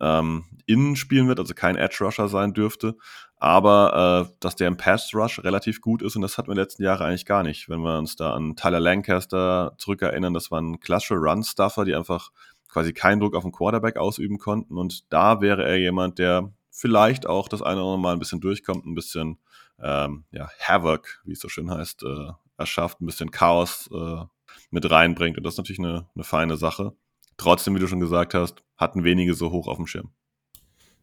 [0.00, 2.96] ähm, innen spielen wird, also kein Edge Rusher sein dürfte,
[3.36, 6.56] aber äh, dass der im Pass Rush relativ gut ist und das hatten wir in
[6.56, 7.68] den letzten Jahren eigentlich gar nicht.
[7.68, 12.30] Wenn wir uns da an Tyler Lancaster zurückerinnern, das waren klassische Run-Stuffer, die einfach
[12.68, 17.26] quasi keinen Druck auf den Quarterback ausüben konnten und da wäre er jemand, der vielleicht
[17.26, 19.38] auch das eine oder andere Mal ein bisschen durchkommt, ein bisschen
[19.80, 24.24] ähm, ja, Havoc, wie es so schön heißt, äh, erschafft, ein bisschen Chaos äh,
[24.70, 25.38] mit reinbringt.
[25.38, 26.92] Und das ist natürlich eine, eine feine Sache.
[27.36, 30.10] Trotzdem, wie du schon gesagt hast, hatten wenige so hoch auf dem Schirm.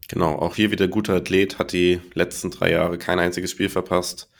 [0.08, 4.30] Genau, auch hier wieder guter Athlet, hat die letzten drei Jahre kein einziges Spiel verpasst.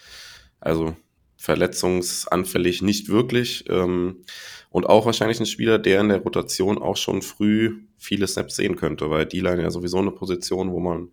[0.61, 0.97] Also
[1.37, 3.65] verletzungsanfällig nicht wirklich.
[3.71, 4.25] Ähm,
[4.73, 8.77] und auch wahrscheinlich ein Spieler, der in der Rotation auch schon früh viele Snaps sehen
[8.77, 11.13] könnte, weil D-Line ja sowieso eine Position, wo man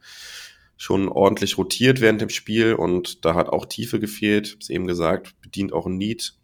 [0.77, 4.57] schon ordentlich rotiert während dem Spiel und da hat auch Tiefe gefehlt.
[4.61, 6.35] Es eben gesagt, bedient auch ein Need.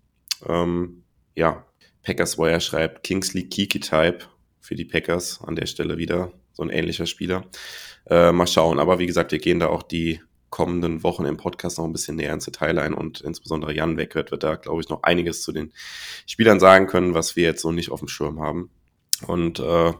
[0.45, 1.03] Ähm,
[1.35, 1.65] ja,
[2.03, 4.19] Packers Wire schreibt Kingsley Kiki Type
[4.59, 6.33] für die Packers an der Stelle wieder.
[6.51, 7.45] So ein ähnlicher Spieler.
[8.09, 8.77] Äh, mal schauen.
[8.79, 10.19] Aber wie gesagt, wir gehen da auch die
[10.55, 14.31] kommenden Wochen im Podcast noch ein bisschen näher ins Detail ein und insbesondere Jan Weckert
[14.31, 15.73] wird da, glaube ich, noch einiges zu den
[16.25, 18.69] Spielern sagen können, was wir jetzt so nicht auf dem Schirm haben.
[19.27, 19.91] Und äh,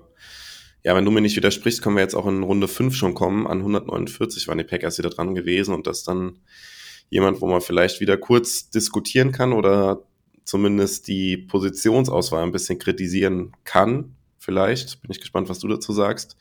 [0.83, 3.47] ja, wenn du mir nicht widersprichst, können wir jetzt auch in Runde 5 schon kommen.
[3.47, 6.39] An 149 waren die Packers wieder dran gewesen und das dann
[7.09, 10.03] jemand, wo man vielleicht wieder kurz diskutieren kann oder
[10.45, 14.15] zumindest die Positionsauswahl ein bisschen kritisieren kann
[14.45, 15.01] vielleicht.
[15.01, 16.37] Bin ich gespannt, was du dazu sagst.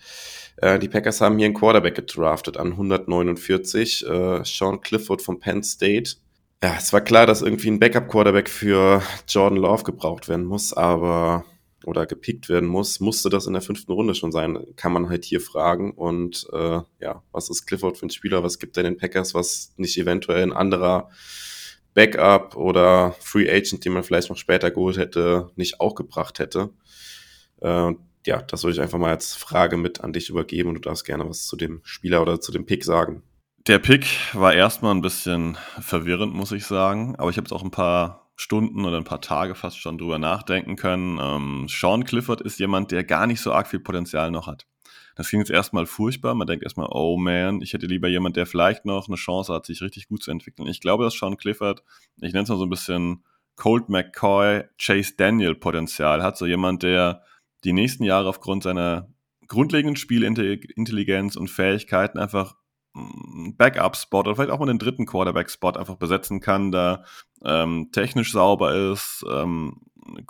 [0.58, 5.62] Äh, die Packers haben hier einen Quarterback gedraftet an 149, äh, Sean Clifford von Penn
[5.62, 6.16] State.
[6.62, 11.44] Ja, es war klar, dass irgendwie ein Backup-Quarterback für Jordan Love gebraucht werden muss, aber
[11.84, 15.24] oder gepickt werden muss, musste das in der fünften Runde schon sein, kann man halt
[15.24, 15.92] hier fragen.
[15.92, 18.42] Und äh, ja, was ist Clifford für ein Spieler?
[18.42, 21.10] Was gibt er den Packers, was nicht eventuell ein anderer
[21.92, 26.70] Backup oder Free Agent, den man vielleicht noch später geholt hätte, nicht auch gebracht hätte?
[27.64, 27.94] Äh,
[28.26, 31.04] ja, das würde ich einfach mal als Frage mit an dich übergeben und du darfst
[31.04, 33.22] gerne was zu dem Spieler oder zu dem Pick sagen.
[33.66, 37.62] Der Pick war erstmal ein bisschen verwirrend, muss ich sagen, aber ich habe es auch
[37.62, 41.18] ein paar Stunden oder ein paar Tage fast schon drüber nachdenken können.
[41.20, 44.66] Ähm, Sean Clifford ist jemand, der gar nicht so arg viel Potenzial noch hat.
[45.16, 46.34] Das klingt jetzt erstmal furchtbar.
[46.34, 49.64] Man denkt erstmal, oh man, ich hätte lieber jemand, der vielleicht noch eine Chance hat,
[49.64, 50.66] sich richtig gut zu entwickeln.
[50.66, 51.84] Ich glaube, dass Sean Clifford,
[52.20, 53.24] ich nenne es mal so ein bisschen
[53.56, 56.36] Colt McCoy, Chase Daniel Potenzial hat.
[56.36, 57.22] So jemand, der
[57.64, 59.08] die nächsten Jahre aufgrund seiner
[59.46, 62.54] grundlegenden Spielintelligenz und Fähigkeiten einfach
[62.94, 67.04] Backup-Spot oder vielleicht auch mal den dritten Quarterback-Spot einfach besetzen kann, da
[67.44, 69.80] ähm, technisch sauber ist, ähm,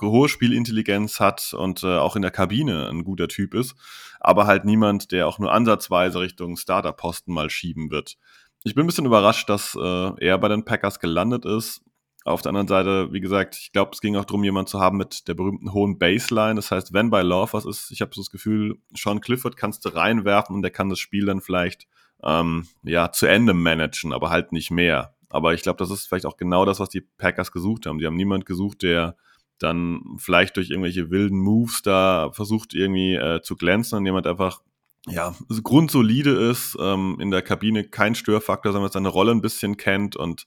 [0.00, 3.74] hohe Spielintelligenz hat und äh, auch in der Kabine ein guter Typ ist,
[4.20, 8.16] aber halt niemand, der auch nur ansatzweise Richtung Starter-Posten mal schieben wird.
[8.62, 11.82] Ich bin ein bisschen überrascht, dass äh, er bei den Packers gelandet ist.
[12.24, 14.96] Auf der anderen Seite, wie gesagt, ich glaube, es ging auch darum, jemanden zu haben
[14.96, 16.54] mit der berühmten hohen Baseline.
[16.54, 19.84] Das heißt, wenn bei Love was ist, ich habe so das Gefühl, Sean Clifford kannst
[19.84, 21.86] du reinwerfen und der kann das Spiel dann vielleicht
[22.22, 25.14] ähm, ja, zu Ende managen, aber halt nicht mehr.
[25.28, 27.98] Aber ich glaube, das ist vielleicht auch genau das, was die Packers gesucht haben.
[27.98, 29.16] Die haben niemand gesucht, der
[29.58, 34.62] dann vielleicht durch irgendwelche wilden Moves da versucht irgendwie äh, zu glänzen und jemand einfach
[35.06, 40.16] ja, grundsolide ist, ähm, in der Kabine kein Störfaktor, sondern seine Rolle ein bisschen kennt
[40.16, 40.46] und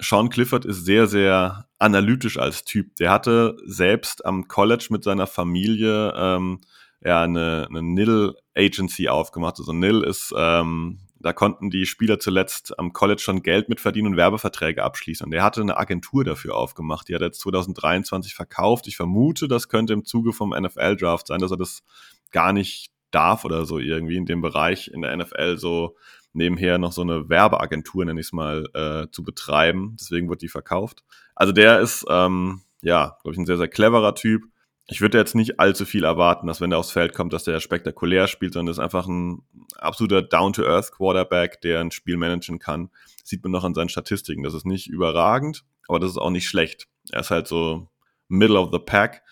[0.00, 2.96] Sean Clifford ist sehr, sehr analytisch als Typ.
[2.96, 6.60] Der hatte selbst am College mit seiner Familie ähm,
[7.02, 9.58] ja, eine, eine Nil-Agency aufgemacht.
[9.58, 14.16] Also Nil ist, ähm, da konnten die Spieler zuletzt am College schon Geld mitverdienen und
[14.18, 15.26] Werbeverträge abschließen.
[15.26, 17.08] Und er hatte eine Agentur dafür aufgemacht.
[17.08, 18.86] Die hat er jetzt 2023 verkauft.
[18.86, 21.82] Ich vermute, das könnte im Zuge vom NFL-Draft sein, dass er das
[22.32, 25.96] gar nicht darf oder so irgendwie in dem Bereich in der NFL so
[26.36, 29.96] nebenher noch so eine Werbeagentur, nenne ich es mal, äh, zu betreiben.
[30.00, 31.04] Deswegen wird die verkauft.
[31.34, 34.44] Also der ist, ähm, ja, glaube ich, ein sehr, sehr cleverer Typ
[34.88, 37.58] ich würde jetzt nicht allzu viel erwarten, dass wenn er aufs Feld kommt, dass der
[37.58, 39.42] spektakulär spielt, sondern das ist einfach ein
[39.76, 42.90] absoluter Down-to-Earth-Quarterback, der ein Spiel managen kann.
[43.24, 44.44] sieht man noch an seinen Statistiken.
[44.44, 46.86] Das ist nicht überragend, aber das ist auch nicht schlecht.
[47.10, 47.88] Er ist halt so
[48.28, 49.22] Middle of the Pack.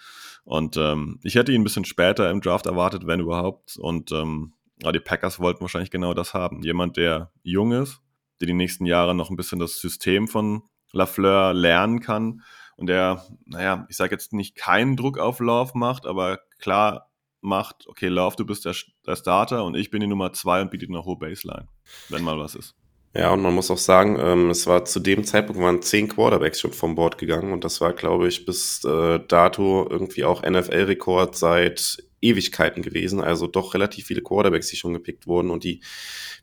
[0.45, 3.77] Und ähm, ich hätte ihn ein bisschen später im Draft erwartet, wenn überhaupt.
[3.77, 6.63] Und ähm, aber die Packers wollten wahrscheinlich genau das haben.
[6.63, 8.01] Jemand, der jung ist,
[8.41, 12.43] der die nächsten Jahre noch ein bisschen das System von Lafleur lernen kann
[12.77, 17.11] und der, naja, ich sage jetzt nicht keinen Druck auf Love macht, aber klar
[17.41, 18.75] macht, okay, Love, du bist der,
[19.07, 21.69] der Starter und ich bin die Nummer zwei und biete eine hohe Baseline,
[22.09, 22.75] wenn mal was ist.
[23.17, 26.61] Ja, und man muss auch sagen, ähm, es war zu dem Zeitpunkt waren zehn Quarterbacks
[26.61, 31.37] schon vom Board gegangen und das war, glaube ich, bis äh, dato irgendwie auch NFL-Rekord
[31.37, 33.21] seit Ewigkeiten gewesen.
[33.21, 35.81] Also doch relativ viele Quarterbacks, die schon gepickt wurden und die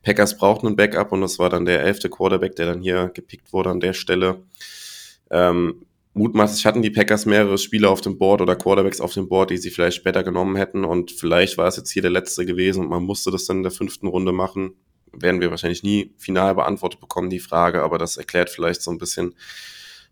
[0.03, 3.51] Packers brauchten ein Backup und das war dann der elfte Quarterback, der dann hier gepickt
[3.53, 4.43] wurde an der Stelle.
[5.29, 9.51] Ähm, mutmaßlich hatten die Packers mehrere Spieler auf dem Board oder Quarterbacks auf dem Board,
[9.51, 12.83] die sie vielleicht später genommen hätten und vielleicht war es jetzt hier der letzte gewesen
[12.83, 14.73] und man musste das dann in der fünften Runde machen.
[15.13, 18.97] Werden wir wahrscheinlich nie final beantwortet bekommen, die Frage, aber das erklärt vielleicht so ein
[18.97, 19.35] bisschen,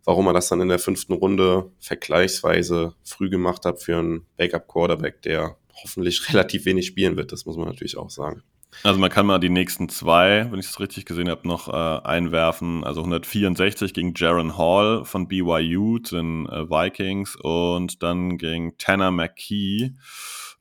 [0.03, 5.21] warum man das dann in der fünften Runde vergleichsweise früh gemacht hat für einen Backup-Quarterback,
[5.21, 7.31] der hoffentlich relativ wenig spielen wird.
[7.31, 8.43] Das muss man natürlich auch sagen.
[8.83, 12.07] Also man kann mal die nächsten zwei, wenn ich es richtig gesehen habe, noch äh,
[12.07, 12.83] einwerfen.
[12.83, 19.93] Also 164 gegen Jaron Hall von BYU, den äh, Vikings, und dann gegen Tanner McKee,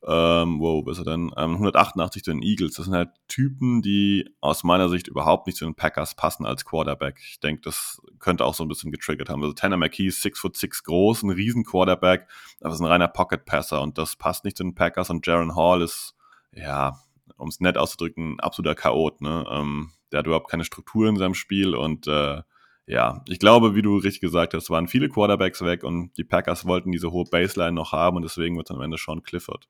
[0.07, 1.31] ähm, wo ist er denn?
[1.35, 2.75] Ähm, 188 zu den Eagles.
[2.75, 6.63] Das sind halt Typen, die aus meiner Sicht überhaupt nicht zu den Packers passen als
[6.63, 7.19] Quarterback.
[7.21, 9.41] Ich denke, das könnte auch so ein bisschen getriggert haben.
[9.41, 12.27] Also Tanner McKee ist 6 foot 6 groß, ein riesen Quarterback,
[12.61, 15.81] aber ist ein reiner Pocket-Passer und das passt nicht zu den Packers und Jaron Hall
[15.81, 16.15] ist,
[16.53, 16.99] ja,
[17.37, 19.19] um es nett auszudrücken, ein absoluter Chaot.
[19.19, 19.45] Ne?
[19.49, 22.41] Ähm, der hat überhaupt keine Struktur in seinem Spiel und äh,
[22.87, 26.65] ja, ich glaube, wie du richtig gesagt hast, waren viele Quarterbacks weg und die Packers
[26.65, 29.67] wollten diese hohe Baseline noch haben und deswegen wird am Ende Sean Clifford.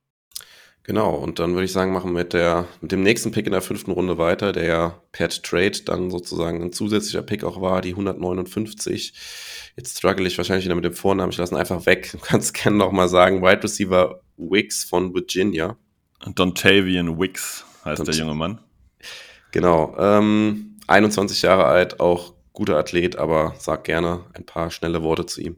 [0.90, 3.52] Genau, und dann würde ich sagen, machen wir mit, der, mit dem nächsten Pick in
[3.52, 7.82] der fünften Runde weiter, der ja per Trade dann sozusagen ein zusätzlicher Pick auch war,
[7.82, 9.14] die 159.
[9.78, 12.10] Jetzt struggle ich wahrscheinlich wieder mit dem Vornamen, ich lasse ihn einfach weg.
[12.14, 15.78] Du kannst gerne nochmal sagen, Wide Receiver Wicks von Virginia.
[16.26, 18.60] Dontavian Wicks heißt Dont der junge Mann.
[19.52, 19.96] Genau.
[20.00, 25.40] Ähm, 21 Jahre alt, auch guter Athlet, aber sag gerne ein paar schnelle Worte zu
[25.40, 25.58] ihm.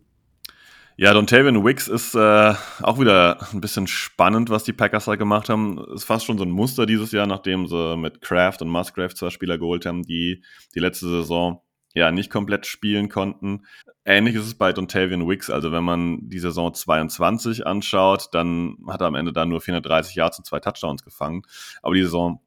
[0.98, 5.50] Ja, Dontavian Wicks ist äh, auch wieder ein bisschen spannend, was die Packers da gemacht
[5.50, 5.84] haben.
[5.94, 9.30] Ist fast schon so ein Muster dieses Jahr, nachdem sie mit Kraft und Musgrave zwei
[9.30, 10.44] Spieler geholt haben, die
[10.76, 11.62] die letzte Saison
[11.94, 13.66] ja nicht komplett spielen konnten.
[14.06, 15.50] Ähnlich ist es bei Dontavian Wicks.
[15.50, 20.16] Also wenn man die Saison 22 anschaut, dann hat er am Ende da nur 430
[20.16, 21.44] Yards und zwei Touchdowns gefangen.
[21.82, 22.42] Aber die Saison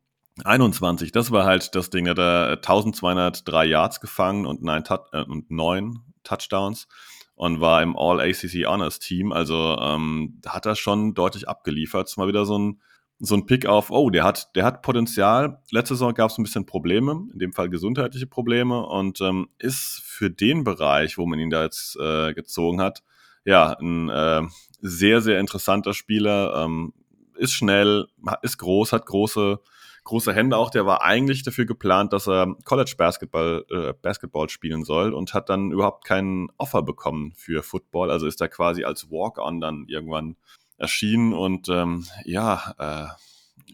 [0.45, 5.23] 21, das war halt das Ding, da hat er 1203 Yards gefangen und neun, äh,
[5.23, 6.89] und neun Touchdowns
[7.35, 9.33] und war im All-ACC Honors Team.
[9.33, 12.09] Also ähm, hat er schon deutlich abgeliefert.
[12.09, 12.81] Ist mal wieder so ein,
[13.19, 15.61] so ein Pick auf, oh, der hat, der hat Potenzial.
[15.71, 20.01] Letzte Saison gab es ein bisschen Probleme, in dem Fall gesundheitliche Probleme und ähm, ist
[20.05, 23.03] für den Bereich, wo man ihn da jetzt äh, gezogen hat,
[23.45, 24.43] ja, ein äh,
[24.81, 26.65] sehr, sehr interessanter Spieler.
[26.65, 26.93] Ähm,
[27.37, 28.07] ist schnell,
[28.43, 29.59] ist groß, hat große
[30.05, 34.85] große Hände auch, der war eigentlich dafür geplant, dass er College Basketball, äh, Basketball spielen
[34.85, 38.11] soll und hat dann überhaupt keinen Offer bekommen für Football.
[38.11, 40.37] Also ist er quasi als Walk-on dann irgendwann
[40.77, 43.09] erschienen und ähm, ja, äh,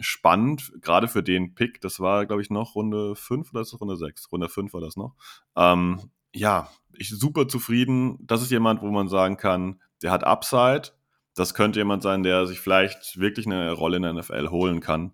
[0.00, 1.80] spannend, gerade für den Pick.
[1.80, 4.30] Das war, glaube ich, noch Runde 5 oder ist das Runde 6?
[4.30, 5.14] Runde 5 war das noch.
[5.56, 8.18] Ähm, ja, ich super zufrieden.
[8.20, 10.90] Das ist jemand, wo man sagen kann, der hat Upside.
[11.34, 15.12] Das könnte jemand sein, der sich vielleicht wirklich eine Rolle in der NFL holen kann.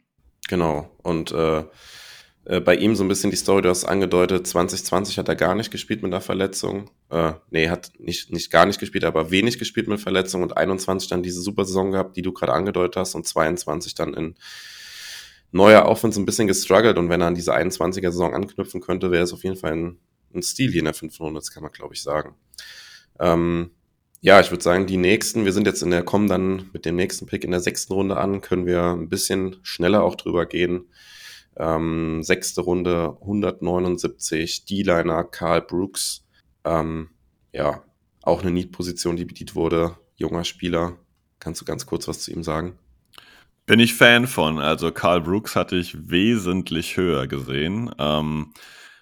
[0.49, 0.91] Genau.
[1.03, 1.65] Und äh,
[2.47, 5.57] äh, bei ihm so ein bisschen die Story, du hast angedeutet, 2020 hat er gar
[5.57, 6.91] nicht gespielt mit einer Verletzung.
[7.11, 11.09] Äh, nee, hat nicht, nicht gar nicht gespielt, aber wenig gespielt mit Verletzung und 21
[11.09, 14.37] dann diese super Saison gehabt, die du gerade angedeutet hast und 22 dann in
[15.51, 19.25] neuer Offense ein bisschen gestruggelt und wenn er an diese 21er Saison anknüpfen könnte, wäre
[19.25, 19.99] es auf jeden Fall ein,
[20.33, 22.35] ein Stil hier in der fünften Runde, das kann man glaube ich sagen.
[23.19, 23.71] Ähm,
[24.27, 26.97] ja, ich würde sagen, die nächsten, wir sind jetzt in der, kommen dann mit dem
[26.97, 30.89] nächsten Pick in der sechsten Runde an, können wir ein bisschen schneller auch drüber gehen.
[31.57, 36.25] Ähm, sechste Runde, 179, D-Liner, Carl Brooks.
[36.65, 37.11] Ähm,
[37.53, 37.85] ja,
[38.23, 39.97] auch eine Need-Position, die bedient wurde.
[40.17, 40.97] Junger Spieler.
[41.39, 42.77] Kannst du ganz kurz was zu ihm sagen?
[43.65, 44.59] Bin ich Fan von.
[44.59, 47.95] Also Carl Brooks hatte ich wesentlich höher gesehen.
[48.01, 48.53] Ähm,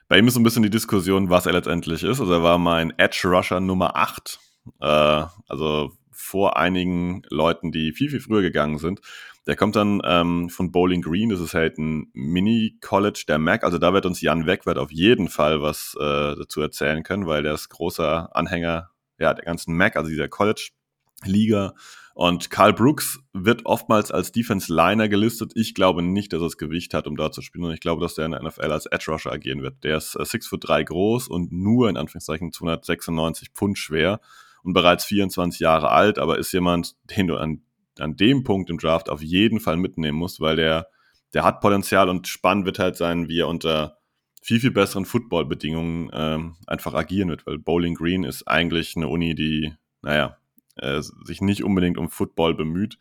[0.06, 2.20] bei ihm ist so ein bisschen die Diskussion, was er letztendlich ist.
[2.20, 4.38] Also er war mein Edge Rusher Nummer 8
[4.80, 9.00] äh, also vor einigen Leuten, die viel, viel früher gegangen sind.
[9.46, 13.62] Der kommt dann ähm, von Bowling Green, das ist halt ein Mini-College der Mac.
[13.62, 17.42] Also da wird uns Jan Wegwert auf jeden Fall was äh, dazu erzählen können, weil
[17.42, 21.74] der ist großer Anhänger ja, der ganzen Mac, also dieser College-Liga.
[22.14, 25.52] Und Carl Brooks wird oftmals als Defense Liner gelistet.
[25.56, 27.64] Ich glaube nicht, dass er das Gewicht hat, um da zu spielen.
[27.64, 29.82] Und ich glaube, dass der in der NFL als Edge Rusher agieren wird.
[29.82, 34.20] Der ist äh, 6 foot 3 groß und nur in Anführungszeichen 296 Pfund schwer
[34.64, 37.62] und bereits 24 Jahre alt, aber ist jemand, den du an,
[37.98, 40.88] an dem Punkt im Draft auf jeden Fall mitnehmen musst, weil der,
[41.34, 43.98] der hat Potenzial und spannend wird halt sein, wie er unter
[44.42, 49.34] viel, viel besseren Footballbedingungen ähm, einfach agieren wird, weil Bowling Green ist eigentlich eine Uni,
[49.34, 50.38] die, naja,
[50.76, 52.98] äh, sich nicht unbedingt um Football bemüht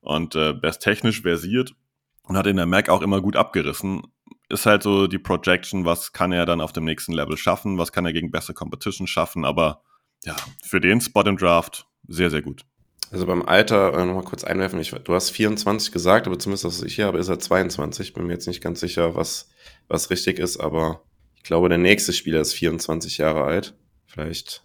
[0.00, 1.74] und äh, best technisch versiert
[2.22, 4.02] und hat in der Mac auch immer gut abgerissen.
[4.48, 7.92] Ist halt so die Projection, was kann er dann auf dem nächsten Level schaffen, was
[7.92, 9.82] kann er gegen bessere Competition schaffen, aber
[10.24, 12.64] ja, für den Spot im Draft sehr, sehr gut.
[13.10, 16.82] Also beim Alter, äh, nochmal kurz einwerfen, ich, du hast 24 gesagt, aber zumindest das
[16.82, 18.12] ich hier habe, ist er 22.
[18.12, 19.48] Bin mir jetzt nicht ganz sicher, was,
[19.88, 21.02] was richtig ist, aber
[21.36, 23.74] ich glaube, der nächste Spieler ist 24 Jahre alt.
[24.06, 24.62] Vielleicht.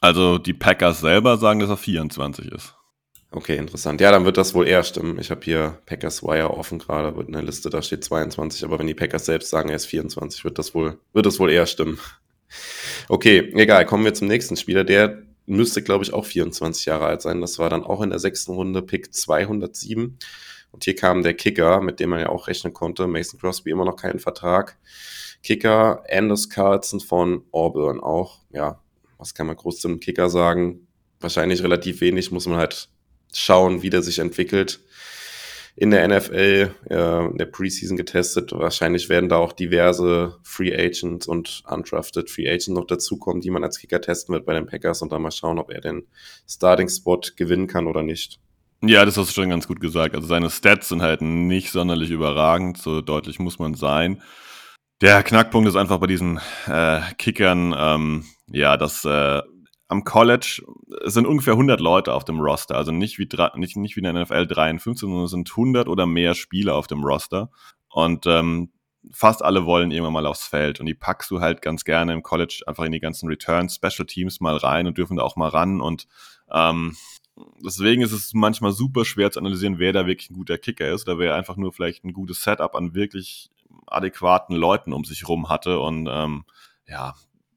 [0.00, 2.74] Also die Packers selber sagen, dass er 24 ist.
[3.30, 4.00] Okay, interessant.
[4.00, 5.18] Ja, dann wird das wohl eher stimmen.
[5.18, 8.86] Ich habe hier Packers Wire offen gerade, wird eine Liste, da steht 22, aber wenn
[8.86, 11.98] die Packers selbst sagen, er ist 24, wird das wohl, wird das wohl eher stimmen.
[13.08, 14.84] Okay, egal, kommen wir zum nächsten Spieler.
[14.84, 17.40] Der müsste, glaube ich, auch 24 Jahre alt sein.
[17.40, 20.18] Das war dann auch in der sechsten Runde Pick 207.
[20.72, 23.06] Und hier kam der Kicker, mit dem man ja auch rechnen konnte.
[23.06, 24.78] Mason Crosby immer noch keinen Vertrag.
[25.42, 28.40] Kicker Anders Carlson von Auburn auch.
[28.50, 28.80] Ja,
[29.18, 30.86] was kann man groß zum Kicker sagen?
[31.20, 32.88] Wahrscheinlich relativ wenig, muss man halt
[33.32, 34.80] schauen, wie der sich entwickelt
[35.76, 38.52] in der NFL äh, in der Preseason getestet.
[38.52, 43.62] Wahrscheinlich werden da auch diverse Free Agents und undrafted Free Agents noch dazukommen, die man
[43.62, 46.06] als Kicker testen wird bei den Packers und dann mal schauen, ob er den
[46.48, 48.40] Starting-Spot gewinnen kann oder nicht.
[48.82, 50.14] Ja, das hast du schon ganz gut gesagt.
[50.14, 54.22] Also seine Stats sind halt nicht sonderlich überragend, so deutlich muss man sein.
[55.02, 59.42] Der Knackpunkt ist einfach bei diesen äh, Kickern, ähm, ja, dass äh,
[59.88, 60.62] am College
[61.04, 64.24] sind ungefähr 100 Leute auf dem Roster, also nicht wie, nicht, nicht wie in der
[64.24, 67.50] NFL 53, sondern es sind 100 oder mehr Spieler auf dem Roster.
[67.88, 68.70] Und ähm,
[69.12, 70.80] fast alle wollen irgendwann mal aufs Feld.
[70.80, 74.06] Und die packst du halt ganz gerne im College einfach in die ganzen Returns, Special
[74.06, 75.80] Teams mal rein und dürfen da auch mal ran.
[75.80, 76.06] Und
[76.50, 76.96] ähm,
[77.64, 81.08] deswegen ist es manchmal super schwer zu analysieren, wer da wirklich ein guter Kicker ist
[81.08, 83.50] oder wer einfach nur vielleicht ein gutes Setup an wirklich
[83.86, 85.78] adäquaten Leuten um sich rum hatte.
[85.78, 86.44] Und ähm,
[86.88, 87.14] ja,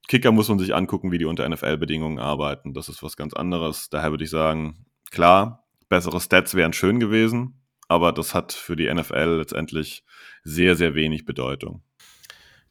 [0.10, 2.74] Kicker muss man sich angucken, wie die unter NFL-Bedingungen arbeiten.
[2.74, 3.89] Das ist was ganz anderes.
[3.91, 8.91] Daher würde ich sagen, klar, bessere Stats wären schön gewesen, aber das hat für die
[8.91, 10.03] NFL letztendlich
[10.43, 11.84] sehr, sehr wenig Bedeutung.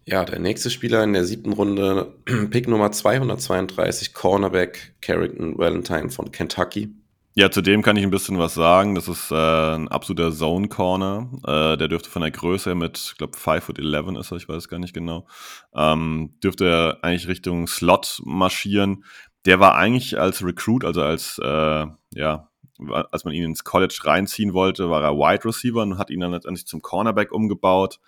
[0.05, 2.13] Ja, der nächste Spieler in der siebten Runde,
[2.51, 6.93] Pick Nummer 232, Cornerback Carrington Valentine von Kentucky.
[7.39, 8.97] Ja, zu dem kann ich ein bisschen was sagen.
[8.97, 9.37] Das ist äh,
[9.77, 11.31] ein absoluter Zone Corner.
[11.47, 14.39] Äh, der dürfte von der Größe her mit, ich glaube, 5 foot 11 ist er,
[14.39, 15.25] ich weiß gar nicht genau.
[15.73, 19.05] Ähm, dürfte er eigentlich Richtung Slot marschieren.
[19.45, 22.49] Der war eigentlich als Recruit, also als, äh, ja,
[23.13, 26.33] als man ihn ins College reinziehen wollte, war er Wide Receiver und hat ihn dann
[26.33, 28.01] letztendlich zum Cornerback umgebaut.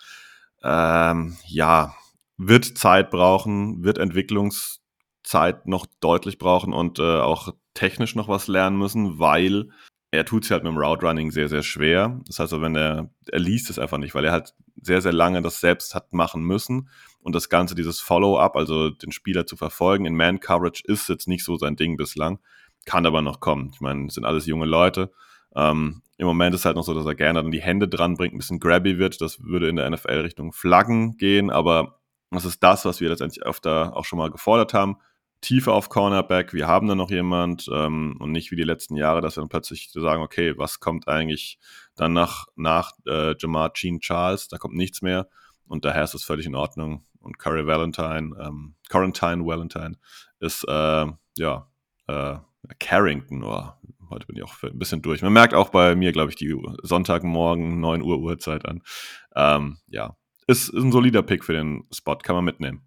[0.61, 1.95] Ähm, ja,
[2.35, 8.77] wird Zeit brauchen, wird Entwicklungszeit noch deutlich brauchen und äh, auch technisch noch was lernen
[8.77, 9.69] müssen, weil
[10.11, 12.19] er tut sich halt mit dem Route Running sehr, sehr schwer.
[12.27, 15.41] Das heißt, wenn er, er liest es einfach nicht, weil er halt sehr, sehr lange
[15.41, 16.89] das selbst hat machen müssen.
[17.21, 21.45] Und das Ganze, dieses Follow-up, also den Spieler zu verfolgen in Man-Coverage, ist jetzt nicht
[21.45, 22.39] so sein Ding bislang.
[22.85, 23.71] Kann aber noch kommen.
[23.73, 25.11] Ich meine, es sind alles junge Leute.
[25.55, 28.33] Ähm, Im Moment ist halt noch so, dass er gerne dann die Hände dran bringt,
[28.33, 29.21] ein bisschen grabby wird.
[29.21, 31.99] Das würde in der NFL Richtung Flaggen gehen, aber
[32.31, 34.97] das ist das, was wir letztendlich öfter auch schon mal gefordert haben.
[35.41, 39.21] Tiefe auf Cornerback, wir haben da noch jemand ähm, und nicht wie die letzten Jahre,
[39.21, 41.57] dass wir dann plötzlich sagen, okay, was kommt eigentlich
[41.95, 45.27] dann nach, nach äh, Jamar Jean Charles, da kommt nichts mehr
[45.65, 47.05] und daher ist es völlig in Ordnung.
[47.19, 49.97] Und Curry Valentine, ähm, Quarantine Valentine
[50.39, 51.05] ist, äh,
[51.37, 51.67] ja,
[52.07, 52.37] äh,
[52.79, 53.69] Carrington, oh,
[54.09, 55.21] heute bin ich auch ein bisschen durch.
[55.21, 58.81] Man merkt auch bei mir, glaube ich, die Sonntagmorgen 9 Uhr Uhrzeit an.
[59.35, 60.15] Ähm, ja,
[60.47, 62.83] ist, ist ein solider Pick für den Spot, kann man mitnehmen.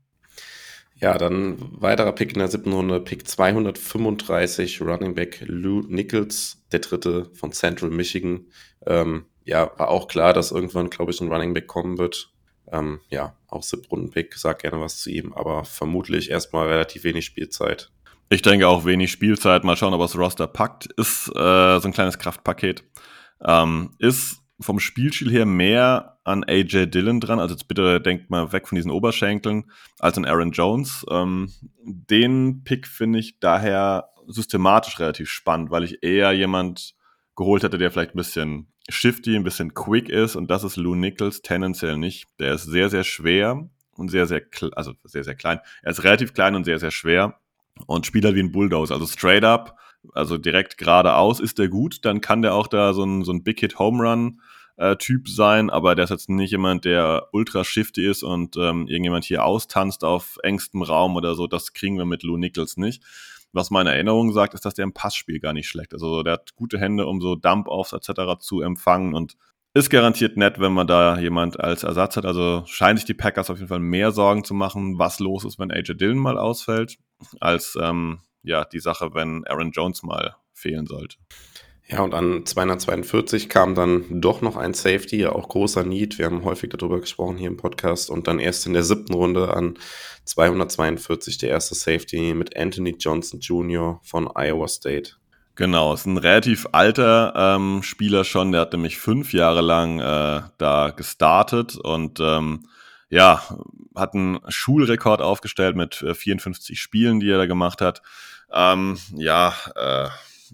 [1.05, 6.79] Ja, dann weiterer Pick in der siebten Runde, Pick 235, Running Back Lou Nichols, der
[6.79, 8.47] dritte von Central Michigan.
[8.87, 12.33] Ähm, ja, war auch klar, dass irgendwann, glaube ich, ein Running Back kommen wird.
[12.73, 17.91] Ähm, ja, auch Siebtrunden-Pick, sag gerne was zu ihm, aber vermutlich erstmal relativ wenig Spielzeit.
[18.31, 19.63] Ich denke auch wenig Spielzeit.
[19.63, 20.87] Mal schauen, ob das Roster packt.
[20.97, 22.83] Ist äh, so ein kleines Kraftpaket.
[23.45, 27.39] Ähm, ist vom Spielstil her mehr an AJ Dillon dran.
[27.39, 31.05] Also jetzt bitte denkt mal weg von diesen Oberschenkeln als an Aaron Jones.
[31.11, 31.53] Ähm,
[31.83, 36.95] den Pick finde ich daher systematisch relativ spannend, weil ich eher jemand
[37.37, 40.95] geholt hätte, der vielleicht ein bisschen shifty, ein bisschen quick ist und das ist Lou
[40.95, 42.27] Nichols tendenziell nicht.
[42.39, 45.61] Der ist sehr, sehr schwer und sehr, sehr, also sehr, sehr klein.
[45.83, 47.39] Er ist relativ klein und sehr, sehr schwer
[47.87, 48.95] und spielt halt wie ein Bulldozer.
[48.95, 49.79] Also straight up
[50.13, 53.43] also direkt geradeaus ist der gut, dann kann der auch da so ein, so ein
[53.43, 54.41] Big Hit Home Run
[54.77, 58.87] äh, Typ sein, aber der ist jetzt nicht jemand, der ultra shifty ist und ähm,
[58.89, 61.47] irgendjemand hier austanzt auf engstem Raum oder so.
[61.47, 63.03] Das kriegen wir mit Lou Nichols nicht.
[63.53, 66.03] Was meine Erinnerung sagt, ist, dass der im Passspiel gar nicht schlecht ist.
[66.03, 68.41] Also der hat gute Hände, um so Dump-Offs etc.
[68.41, 69.37] zu empfangen und
[69.75, 72.27] ist garantiert nett, wenn man da jemand als Ersatz hat.
[72.27, 75.59] Also scheinen sich die Packers auf jeden Fall mehr Sorgen zu machen, was los ist,
[75.59, 76.97] wenn AJ Dillon mal ausfällt,
[77.41, 81.17] als ähm, ja die Sache, wenn Aaron Jones mal fehlen sollte.
[81.87, 86.19] Ja, und an 242 kam dann doch noch ein Safety, auch großer Need.
[86.19, 88.09] Wir haben häufig darüber gesprochen hier im Podcast.
[88.09, 89.79] Und dann erst in der siebten Runde an
[90.25, 94.01] 242 der erste Safety mit Anthony Johnson Jr.
[94.03, 95.13] von Iowa State.
[95.57, 98.51] Genau, ist ein relativ alter ähm, Spieler schon.
[98.51, 102.67] Der hat nämlich fünf Jahre lang äh, da gestartet und ähm,
[103.11, 103.43] ja,
[103.95, 108.03] hat einen Schulrekord aufgestellt mit 54 äh, Spielen, die er da gemacht hat.
[108.53, 110.09] Ähm, ja, äh,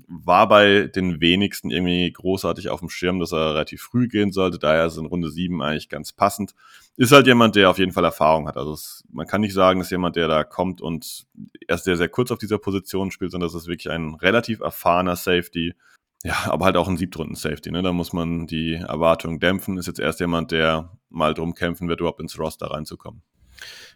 [0.08, 4.58] war bei den wenigsten irgendwie großartig auf dem Schirm, dass er relativ früh gehen sollte.
[4.58, 6.54] Daher ist in Runde 7 eigentlich ganz passend.
[6.96, 8.56] Ist halt jemand, der auf jeden Fall Erfahrung hat.
[8.56, 11.26] Also es, man kann nicht sagen, dass jemand, der da kommt und
[11.68, 15.16] erst sehr, sehr kurz auf dieser Position spielt, sondern das ist wirklich ein relativ erfahrener
[15.16, 15.74] Safety.
[16.22, 17.70] Ja, aber halt auch ein Siebtrunden-Safety.
[17.70, 17.82] Ne?
[17.82, 19.78] Da muss man die Erwartungen dämpfen.
[19.78, 23.22] Ist jetzt erst jemand, der mal drum kämpfen wird, überhaupt ins Roster reinzukommen.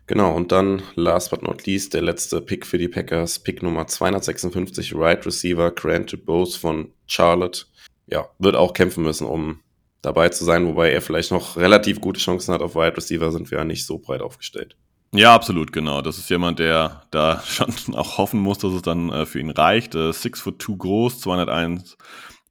[0.07, 3.86] Genau, und dann last but not least der letzte Pick für die Packers, Pick Nummer
[3.86, 7.64] 256, Right Receiver Grant Bose von Charlotte.
[8.07, 9.61] Ja, wird auch kämpfen müssen, um
[10.02, 12.61] dabei zu sein, wobei er vielleicht noch relativ gute Chancen hat.
[12.61, 14.76] Auf Wide Receiver sind wir ja nicht so breit aufgestellt.
[15.14, 16.02] Ja, absolut, genau.
[16.02, 19.50] Das ist jemand, der da schon auch hoffen muss, dass es dann äh, für ihn
[19.50, 19.94] reicht.
[19.94, 21.96] Äh, six foot two groß, 201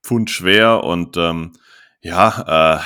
[0.01, 1.53] Pfund schwer und ähm,
[2.03, 2.79] ja, äh,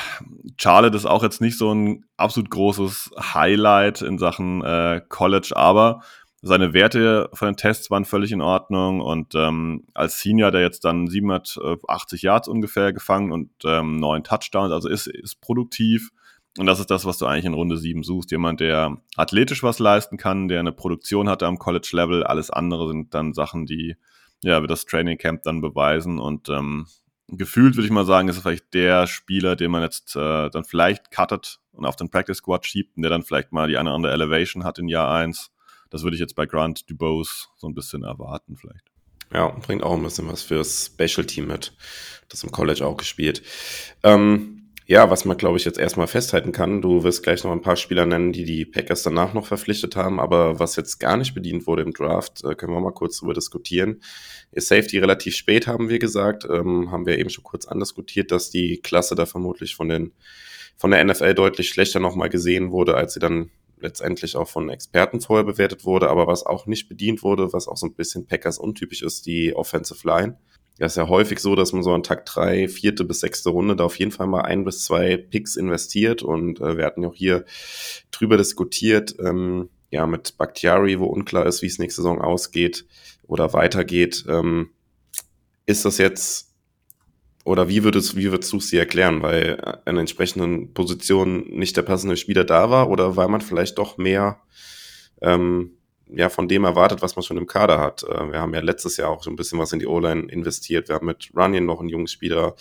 [0.58, 6.02] Charlotte ist auch jetzt nicht so ein absolut großes Highlight in Sachen äh, College, aber
[6.44, 10.86] seine Werte von den Tests waren völlig in Ordnung und ähm, als Senior, der jetzt
[10.86, 16.12] dann 780 Yards ungefähr gefangen und ähm, neun Touchdowns, also ist, ist produktiv.
[16.60, 18.32] Und das ist das, was du eigentlich in Runde 7 suchst.
[18.32, 22.24] Jemand, der athletisch was leisten kann, der eine Produktion hatte am College-Level.
[22.24, 23.96] Alles andere sind dann Sachen, die
[24.44, 26.18] ja, wir das Training Camp dann beweisen.
[26.20, 26.88] Und ähm,
[27.28, 30.64] gefühlt würde ich mal sagen, ist er vielleicht der Spieler, den man jetzt äh, dann
[30.64, 33.90] vielleicht cuttet und auf den Practice Squad schiebt und der dann vielleicht mal die eine
[33.90, 35.52] oder andere Elevation hat in Jahr 1.
[35.90, 38.86] das würde ich jetzt bei Grant Dubose so ein bisschen erwarten vielleicht.
[39.34, 41.74] Ja, bringt auch ein bisschen was fürs Special Team mit.
[42.30, 43.42] Das im College auch gespielt.
[44.04, 44.57] Ähm,
[44.90, 47.76] ja, was man, glaube ich, jetzt erstmal festhalten kann, du wirst gleich noch ein paar
[47.76, 51.68] Spieler nennen, die die Packers danach noch verpflichtet haben, aber was jetzt gar nicht bedient
[51.68, 54.02] wurde im Draft, äh, können wir mal kurz drüber diskutieren.
[54.54, 58.50] Ihr Safety relativ spät, haben wir gesagt, ähm, haben wir eben schon kurz andiskutiert, dass
[58.50, 60.14] die Klasse da vermutlich von den
[60.78, 65.22] von der NFL deutlich schlechter nochmal gesehen wurde, als sie dann letztendlich auch von Experten
[65.22, 68.58] vorher bewertet wurde, aber was auch nicht bedient wurde, was auch so ein bisschen Packers
[68.58, 70.38] untypisch ist, die Offensive Line.
[70.80, 73.76] Ja, ist ja häufig so, dass man so an Tag drei, vierte bis sechste Runde
[73.76, 76.22] da auf jeden Fall mal ein bis zwei Picks investiert.
[76.22, 77.46] Und äh, wir hatten ja auch hier
[78.12, 82.86] drüber diskutiert, ähm, ja, mit Bakhtiari, wo unklar ist, wie es nächste Saison ausgeht
[83.24, 84.26] oder weitergeht.
[84.28, 84.70] Ähm,
[85.66, 86.48] ist das jetzt
[87.44, 89.22] oder wie würdest, wie würdest du es dir erklären?
[89.22, 93.98] Weil an entsprechenden Positionen nicht der passende Spieler da war oder weil man vielleicht doch
[93.98, 94.42] mehr
[95.22, 95.77] ähm,
[96.10, 98.04] ja von dem erwartet, was man schon im Kader hat.
[98.04, 100.88] Äh, wir haben ja letztes Jahr auch so ein bisschen was in die O-Line investiert.
[100.88, 102.56] Wir haben mit Runyon noch einen jungen Spieler.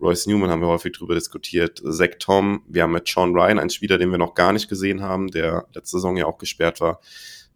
[0.00, 1.82] Royce Newman haben wir häufig drüber diskutiert.
[1.84, 2.62] Zach Tom.
[2.68, 5.66] Wir haben mit Sean Ryan einen Spieler, den wir noch gar nicht gesehen haben, der
[5.74, 7.00] letzte Saison ja auch gesperrt war.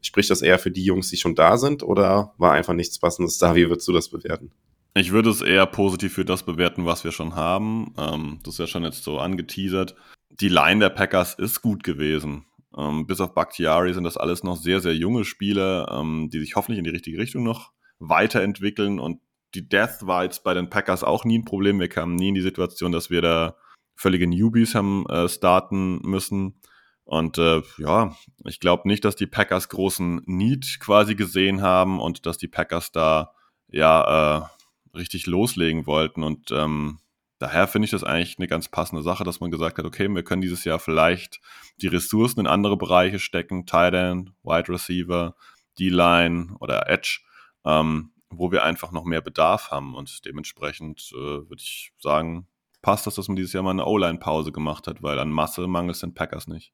[0.03, 3.38] Spricht das eher für die Jungs, die schon da sind oder war einfach nichts Passendes
[3.38, 3.55] da?
[3.55, 4.53] Wie würdest du das bewerten?
[4.94, 7.92] Ich würde es eher positiv für das bewerten, was wir schon haben.
[7.99, 9.94] Ähm, das ist ja schon jetzt so angeteasert.
[10.40, 12.47] Die Line der Packers ist gut gewesen.
[12.77, 16.57] Ähm, bis auf Bakhtiari sind das alles noch sehr, sehr junge Spieler, ähm, die sich
[16.57, 19.01] hoffentlich in die richtige Richtung noch weiterentwickeln.
[19.01, 19.20] Und
[19.55, 21.81] die Death war jetzt bei den Packers auch nie ein Problem.
[21.81, 23.57] Wir kamen nie in die Situation, dass wir da
[23.95, 26.61] völlige Newbies haben äh, starten müssen.
[27.05, 28.14] Und äh, ja,
[28.45, 32.93] ich glaube nicht, dass die Packers großen Need quasi gesehen haben und dass die Packers
[32.93, 33.33] da
[33.68, 34.49] ja
[34.93, 36.22] äh, richtig loslegen wollten.
[36.22, 36.99] Und ähm,
[37.39, 40.22] daher finde ich das eigentlich eine ganz passende Sache, dass man gesagt hat, okay, wir
[40.22, 41.41] können dieses Jahr vielleicht
[41.80, 45.34] die Ressourcen in andere Bereiche stecken, Tight End, Wide Receiver,
[45.78, 47.20] D-Line oder Edge,
[47.64, 49.95] ähm, wo wir einfach noch mehr Bedarf haben.
[49.95, 51.16] Und dementsprechend äh,
[51.49, 52.47] würde ich sagen,
[52.82, 55.97] passt das, dass man dieses Jahr mal eine O-Line-Pause gemacht hat, weil an Masse mangelt
[55.97, 56.72] es den Packers nicht.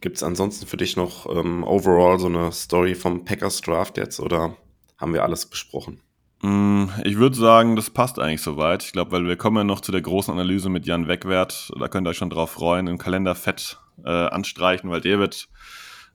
[0.00, 4.18] Gibt es ansonsten für dich noch ähm, overall so eine Story vom Packers Draft jetzt
[4.18, 4.56] oder
[4.96, 6.00] haben wir alles besprochen?
[6.42, 8.82] Mm, ich würde sagen, das passt eigentlich soweit.
[8.82, 11.70] Ich glaube, weil wir kommen ja noch zu der großen Analyse mit Jan Wegwert.
[11.78, 15.48] Da könnt ihr euch schon drauf freuen, im Kalender fett äh, anstreichen, weil der wird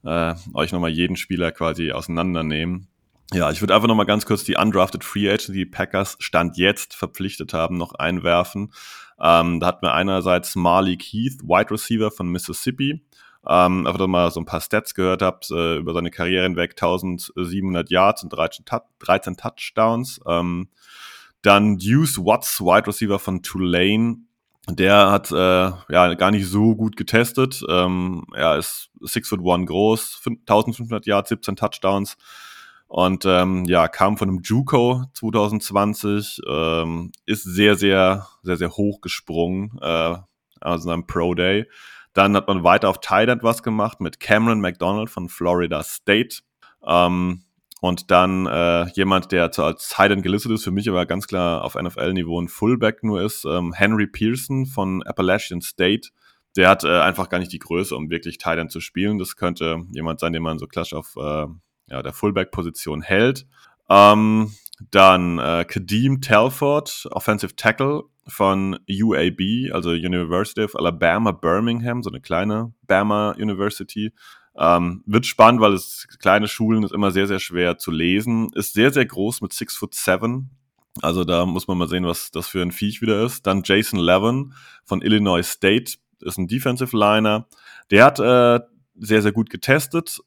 [0.04, 2.88] äh, euch nochmal jeden Spieler quasi auseinandernehmen.
[3.34, 6.96] Ja, ich würde einfach nochmal ganz kurz die undrafted Free Agent, die Packers Stand jetzt
[6.96, 8.72] verpflichtet haben, noch einwerfen.
[9.20, 13.05] Ähm, da hatten wir einerseits Marley Keith, Wide Receiver von Mississippi
[13.48, 17.90] ähm, einfach mal so ein paar Stats gehört habt, äh, über seine Karriere hinweg 1700
[17.90, 18.66] Yards und 13,
[19.00, 20.20] 13 Touchdowns.
[20.28, 20.70] Ähm,
[21.42, 24.18] dann Deuce Watts, Wide Receiver von Tulane.
[24.68, 27.64] Der hat äh, ja gar nicht so gut getestet.
[27.70, 32.18] Ähm, er ist 6 foot 1 groß, 1500 Yards, 17 Touchdowns
[32.88, 39.02] und ähm, ja, kam von einem JUCO 2020, ähm, ist sehr, sehr, sehr, sehr hoch
[39.02, 40.16] gesprungen, äh,
[40.62, 41.66] also einem Pro Day.
[42.16, 46.38] Dann hat man weiter auf Thailand was gemacht mit Cameron McDonald von Florida State.
[46.88, 47.44] Ähm,
[47.82, 51.64] und dann äh, jemand, der zu, als Thailand gelistet ist, für mich aber ganz klar
[51.64, 56.10] auf NFL-Niveau ein Fullback nur ist, ähm, Henry Pearson von Appalachian State.
[56.56, 59.20] Der hat äh, einfach gar nicht die Größe, um wirklich Thailand zu spielen.
[59.20, 61.48] Das könnte jemand sein, den man so klassisch auf äh,
[61.88, 63.46] ja, der Fullback-Position hält.
[63.90, 64.54] Ähm,
[64.90, 72.22] dann äh, Kadeem Telford, Offensive Tackle von UAB, also University of Alabama Birmingham, so eine
[72.22, 74.14] kleine Bama University.
[74.58, 78.50] Ähm, wird spannend, weil es kleine Schulen ist immer sehr, sehr schwer zu lesen.
[78.56, 80.50] Ist sehr, sehr groß mit six foot seven.
[81.02, 83.46] Also da muss man mal sehen, was das für ein Viech wieder ist.
[83.46, 84.54] Dann Jason Levin
[84.86, 87.48] von Illinois State ist ein Defensive Liner.
[87.92, 88.62] Der hat äh,
[88.98, 90.20] sehr, sehr gut getestet.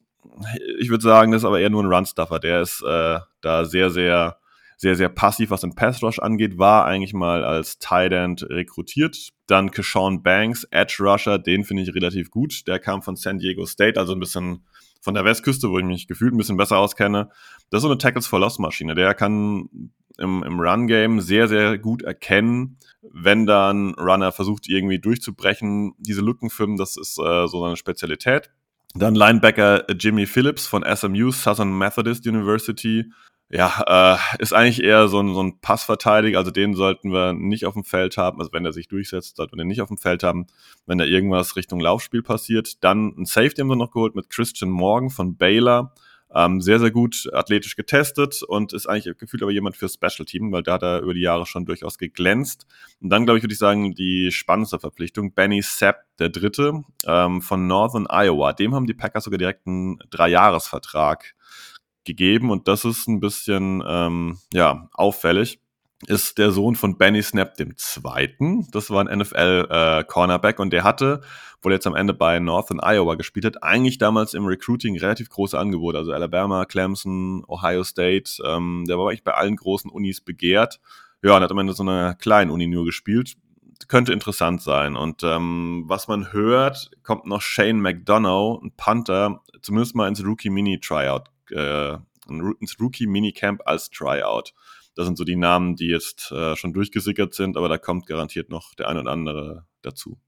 [0.79, 2.39] Ich würde sagen, das ist aber eher nur ein Run-Stuffer.
[2.39, 4.37] Der ist äh, da sehr, sehr
[4.81, 9.31] sehr, sehr passiv, was den Pass Rush angeht, war eigentlich mal als Tight End rekrutiert.
[9.49, 12.67] Dann Keshawn Banks, Edge Rusher, den finde ich relativ gut.
[12.69, 14.65] Der kam von San Diego State, also ein bisschen
[15.01, 17.29] von der Westküste, wo ich mich gefühlt ein bisschen besser auskenne.
[17.71, 18.95] Das ist so eine Tackles for Loss Maschine.
[18.95, 19.69] Der kann
[20.17, 25.95] im, im Run-Game sehr, sehr gut erkennen, wenn dann Runner versucht, irgendwie durchzubrechen.
[25.99, 28.51] Diese Lückenfilm, das ist äh, so seine Spezialität.
[28.95, 33.11] Dann Linebacker Jimmy Phillips von SMU, Southern Methodist University
[33.51, 37.67] ja, äh, ist eigentlich eher so ein, so ein Passverteidiger, also den sollten wir nicht
[37.67, 39.99] auf dem Feld haben, also wenn er sich durchsetzt, sollten wir den nicht auf dem
[39.99, 40.47] Feld haben,
[40.87, 42.85] wenn da irgendwas Richtung Laufspiel passiert.
[42.85, 45.95] Dann ein Safety haben wir noch geholt mit Christian Morgan von Baylor,
[46.31, 50.53] Ähm, sehr, sehr gut athletisch getestet und ist eigentlich gefühlt aber jemand für Special Team,
[50.53, 52.67] weil da hat er über die Jahre schon durchaus geglänzt.
[53.01, 57.41] Und dann, glaube ich, würde ich sagen, die spannendste Verpflichtung, Benny Sepp, der Dritte ähm,
[57.41, 58.53] von Northern Iowa.
[58.53, 61.35] Dem haben die Packers sogar direkt einen Dreijahresvertrag
[62.09, 65.61] gegeben und das ist ein bisschen ähm, ja, auffällig
[66.07, 68.69] ist der Sohn von Benny Snap dem Zweiten.
[68.71, 71.23] Das war ein NFL-Cornerback äh, und der hatte,
[71.61, 75.29] wo er jetzt am Ende bei Northern Iowa gespielt hat, eigentlich damals im Recruiting relativ
[75.29, 75.99] große Angebote.
[75.99, 78.41] Also Alabama, Clemson, Ohio State.
[78.45, 80.79] Ähm, der war eigentlich bei allen großen Unis begehrt.
[81.23, 83.35] Ja, und hat am Ende so einer kleinen Uni nur gespielt.
[83.89, 84.95] Könnte interessant sein.
[84.95, 91.31] Und ähm, was man hört, kommt noch Shane McDonough, ein Panther, zumindest mal ins Rookie-Mini-Tryout,
[91.51, 91.97] äh,
[92.29, 94.53] ins Rookie-Mini-Camp als Tryout.
[94.95, 98.51] Das sind so die Namen, die jetzt äh, schon durchgesickert sind, aber da kommt garantiert
[98.51, 100.19] noch der ein oder andere dazu.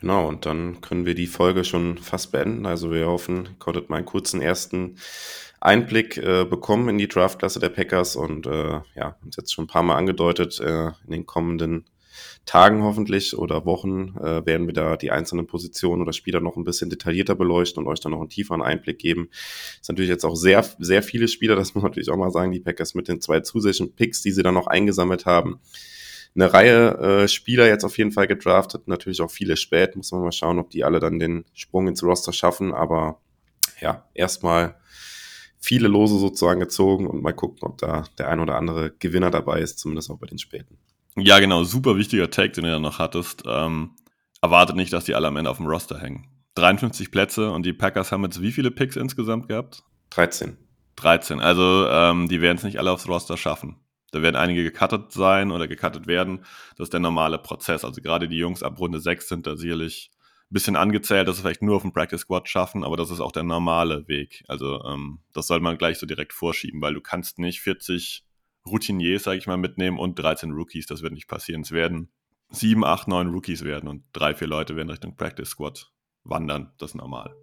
[0.00, 2.66] Genau, und dann können wir die Folge schon fast beenden.
[2.66, 4.96] Also wir hoffen, ihr konntet mal einen kurzen ersten
[5.60, 9.68] Einblick äh, bekommen in die Draftklasse der Packers und äh, ja, uns jetzt schon ein
[9.68, 11.86] paar Mal angedeutet, äh, in den kommenden
[12.44, 16.64] Tagen hoffentlich oder Wochen äh, werden wir da die einzelnen Positionen oder Spieler noch ein
[16.64, 19.28] bisschen detaillierter beleuchten und euch dann noch einen tieferen Einblick geben.
[19.82, 22.52] Sind natürlich jetzt auch sehr, sehr viele Spieler, das muss man natürlich auch mal sagen,
[22.52, 25.60] die Packers mit den zwei zusätzlichen Picks, die sie dann noch eingesammelt haben.
[26.34, 30.22] Eine Reihe äh, Spieler jetzt auf jeden Fall gedraftet, natürlich auch viele spät, muss man
[30.22, 33.20] mal schauen, ob die alle dann den Sprung ins Roster schaffen, aber
[33.80, 34.76] ja, erstmal
[35.58, 39.60] viele Lose sozusagen gezogen und mal gucken, ob da der ein oder andere Gewinner dabei
[39.60, 40.78] ist, zumindest auch bei den späten.
[41.20, 43.42] Ja, genau, super wichtiger Tag, den du ja noch hattest.
[43.46, 43.96] Ähm,
[44.40, 46.26] erwartet nicht, dass die alle am Ende auf dem Roster hängen.
[46.54, 49.82] 53 Plätze und die Packers haben jetzt wie viele Picks insgesamt gehabt?
[50.10, 50.56] 13.
[50.96, 51.40] 13.
[51.40, 53.76] Also ähm, die werden es nicht alle aufs Roster schaffen.
[54.10, 56.44] Da werden einige gecuttet sein oder gecuttet werden.
[56.76, 57.84] Das ist der normale Prozess.
[57.84, 60.10] Also gerade die Jungs ab Runde 6 sind da sicherlich
[60.50, 63.20] ein bisschen angezählt, dass sie vielleicht nur auf dem Practice Squad schaffen, aber das ist
[63.20, 64.44] auch der normale Weg.
[64.48, 68.24] Also ähm, das soll man gleich so direkt vorschieben, weil du kannst nicht 40
[68.70, 70.86] Routiniers, sage ich mal, mitnehmen und 13 Rookies.
[70.86, 71.62] Das wird nicht passieren.
[71.62, 72.10] Es werden
[72.50, 75.90] 7, 8, 9 Rookies werden und drei, vier Leute werden Richtung Practice Squad
[76.24, 76.72] wandern.
[76.78, 77.34] Das ist normal.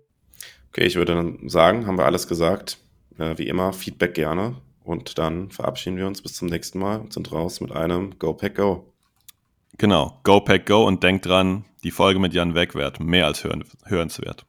[0.70, 2.80] Okay, ich würde dann sagen, haben wir alles gesagt.
[3.18, 4.56] Äh, wie immer, Feedback gerne.
[4.84, 8.34] Und dann verabschieden wir uns bis zum nächsten Mal und sind raus mit einem Go
[8.34, 8.94] Pack Go.
[9.78, 13.44] Genau, Go Pack Go und denkt dran, die Folge mit Jan Wegwert, mehr als
[13.86, 14.46] hörenswert.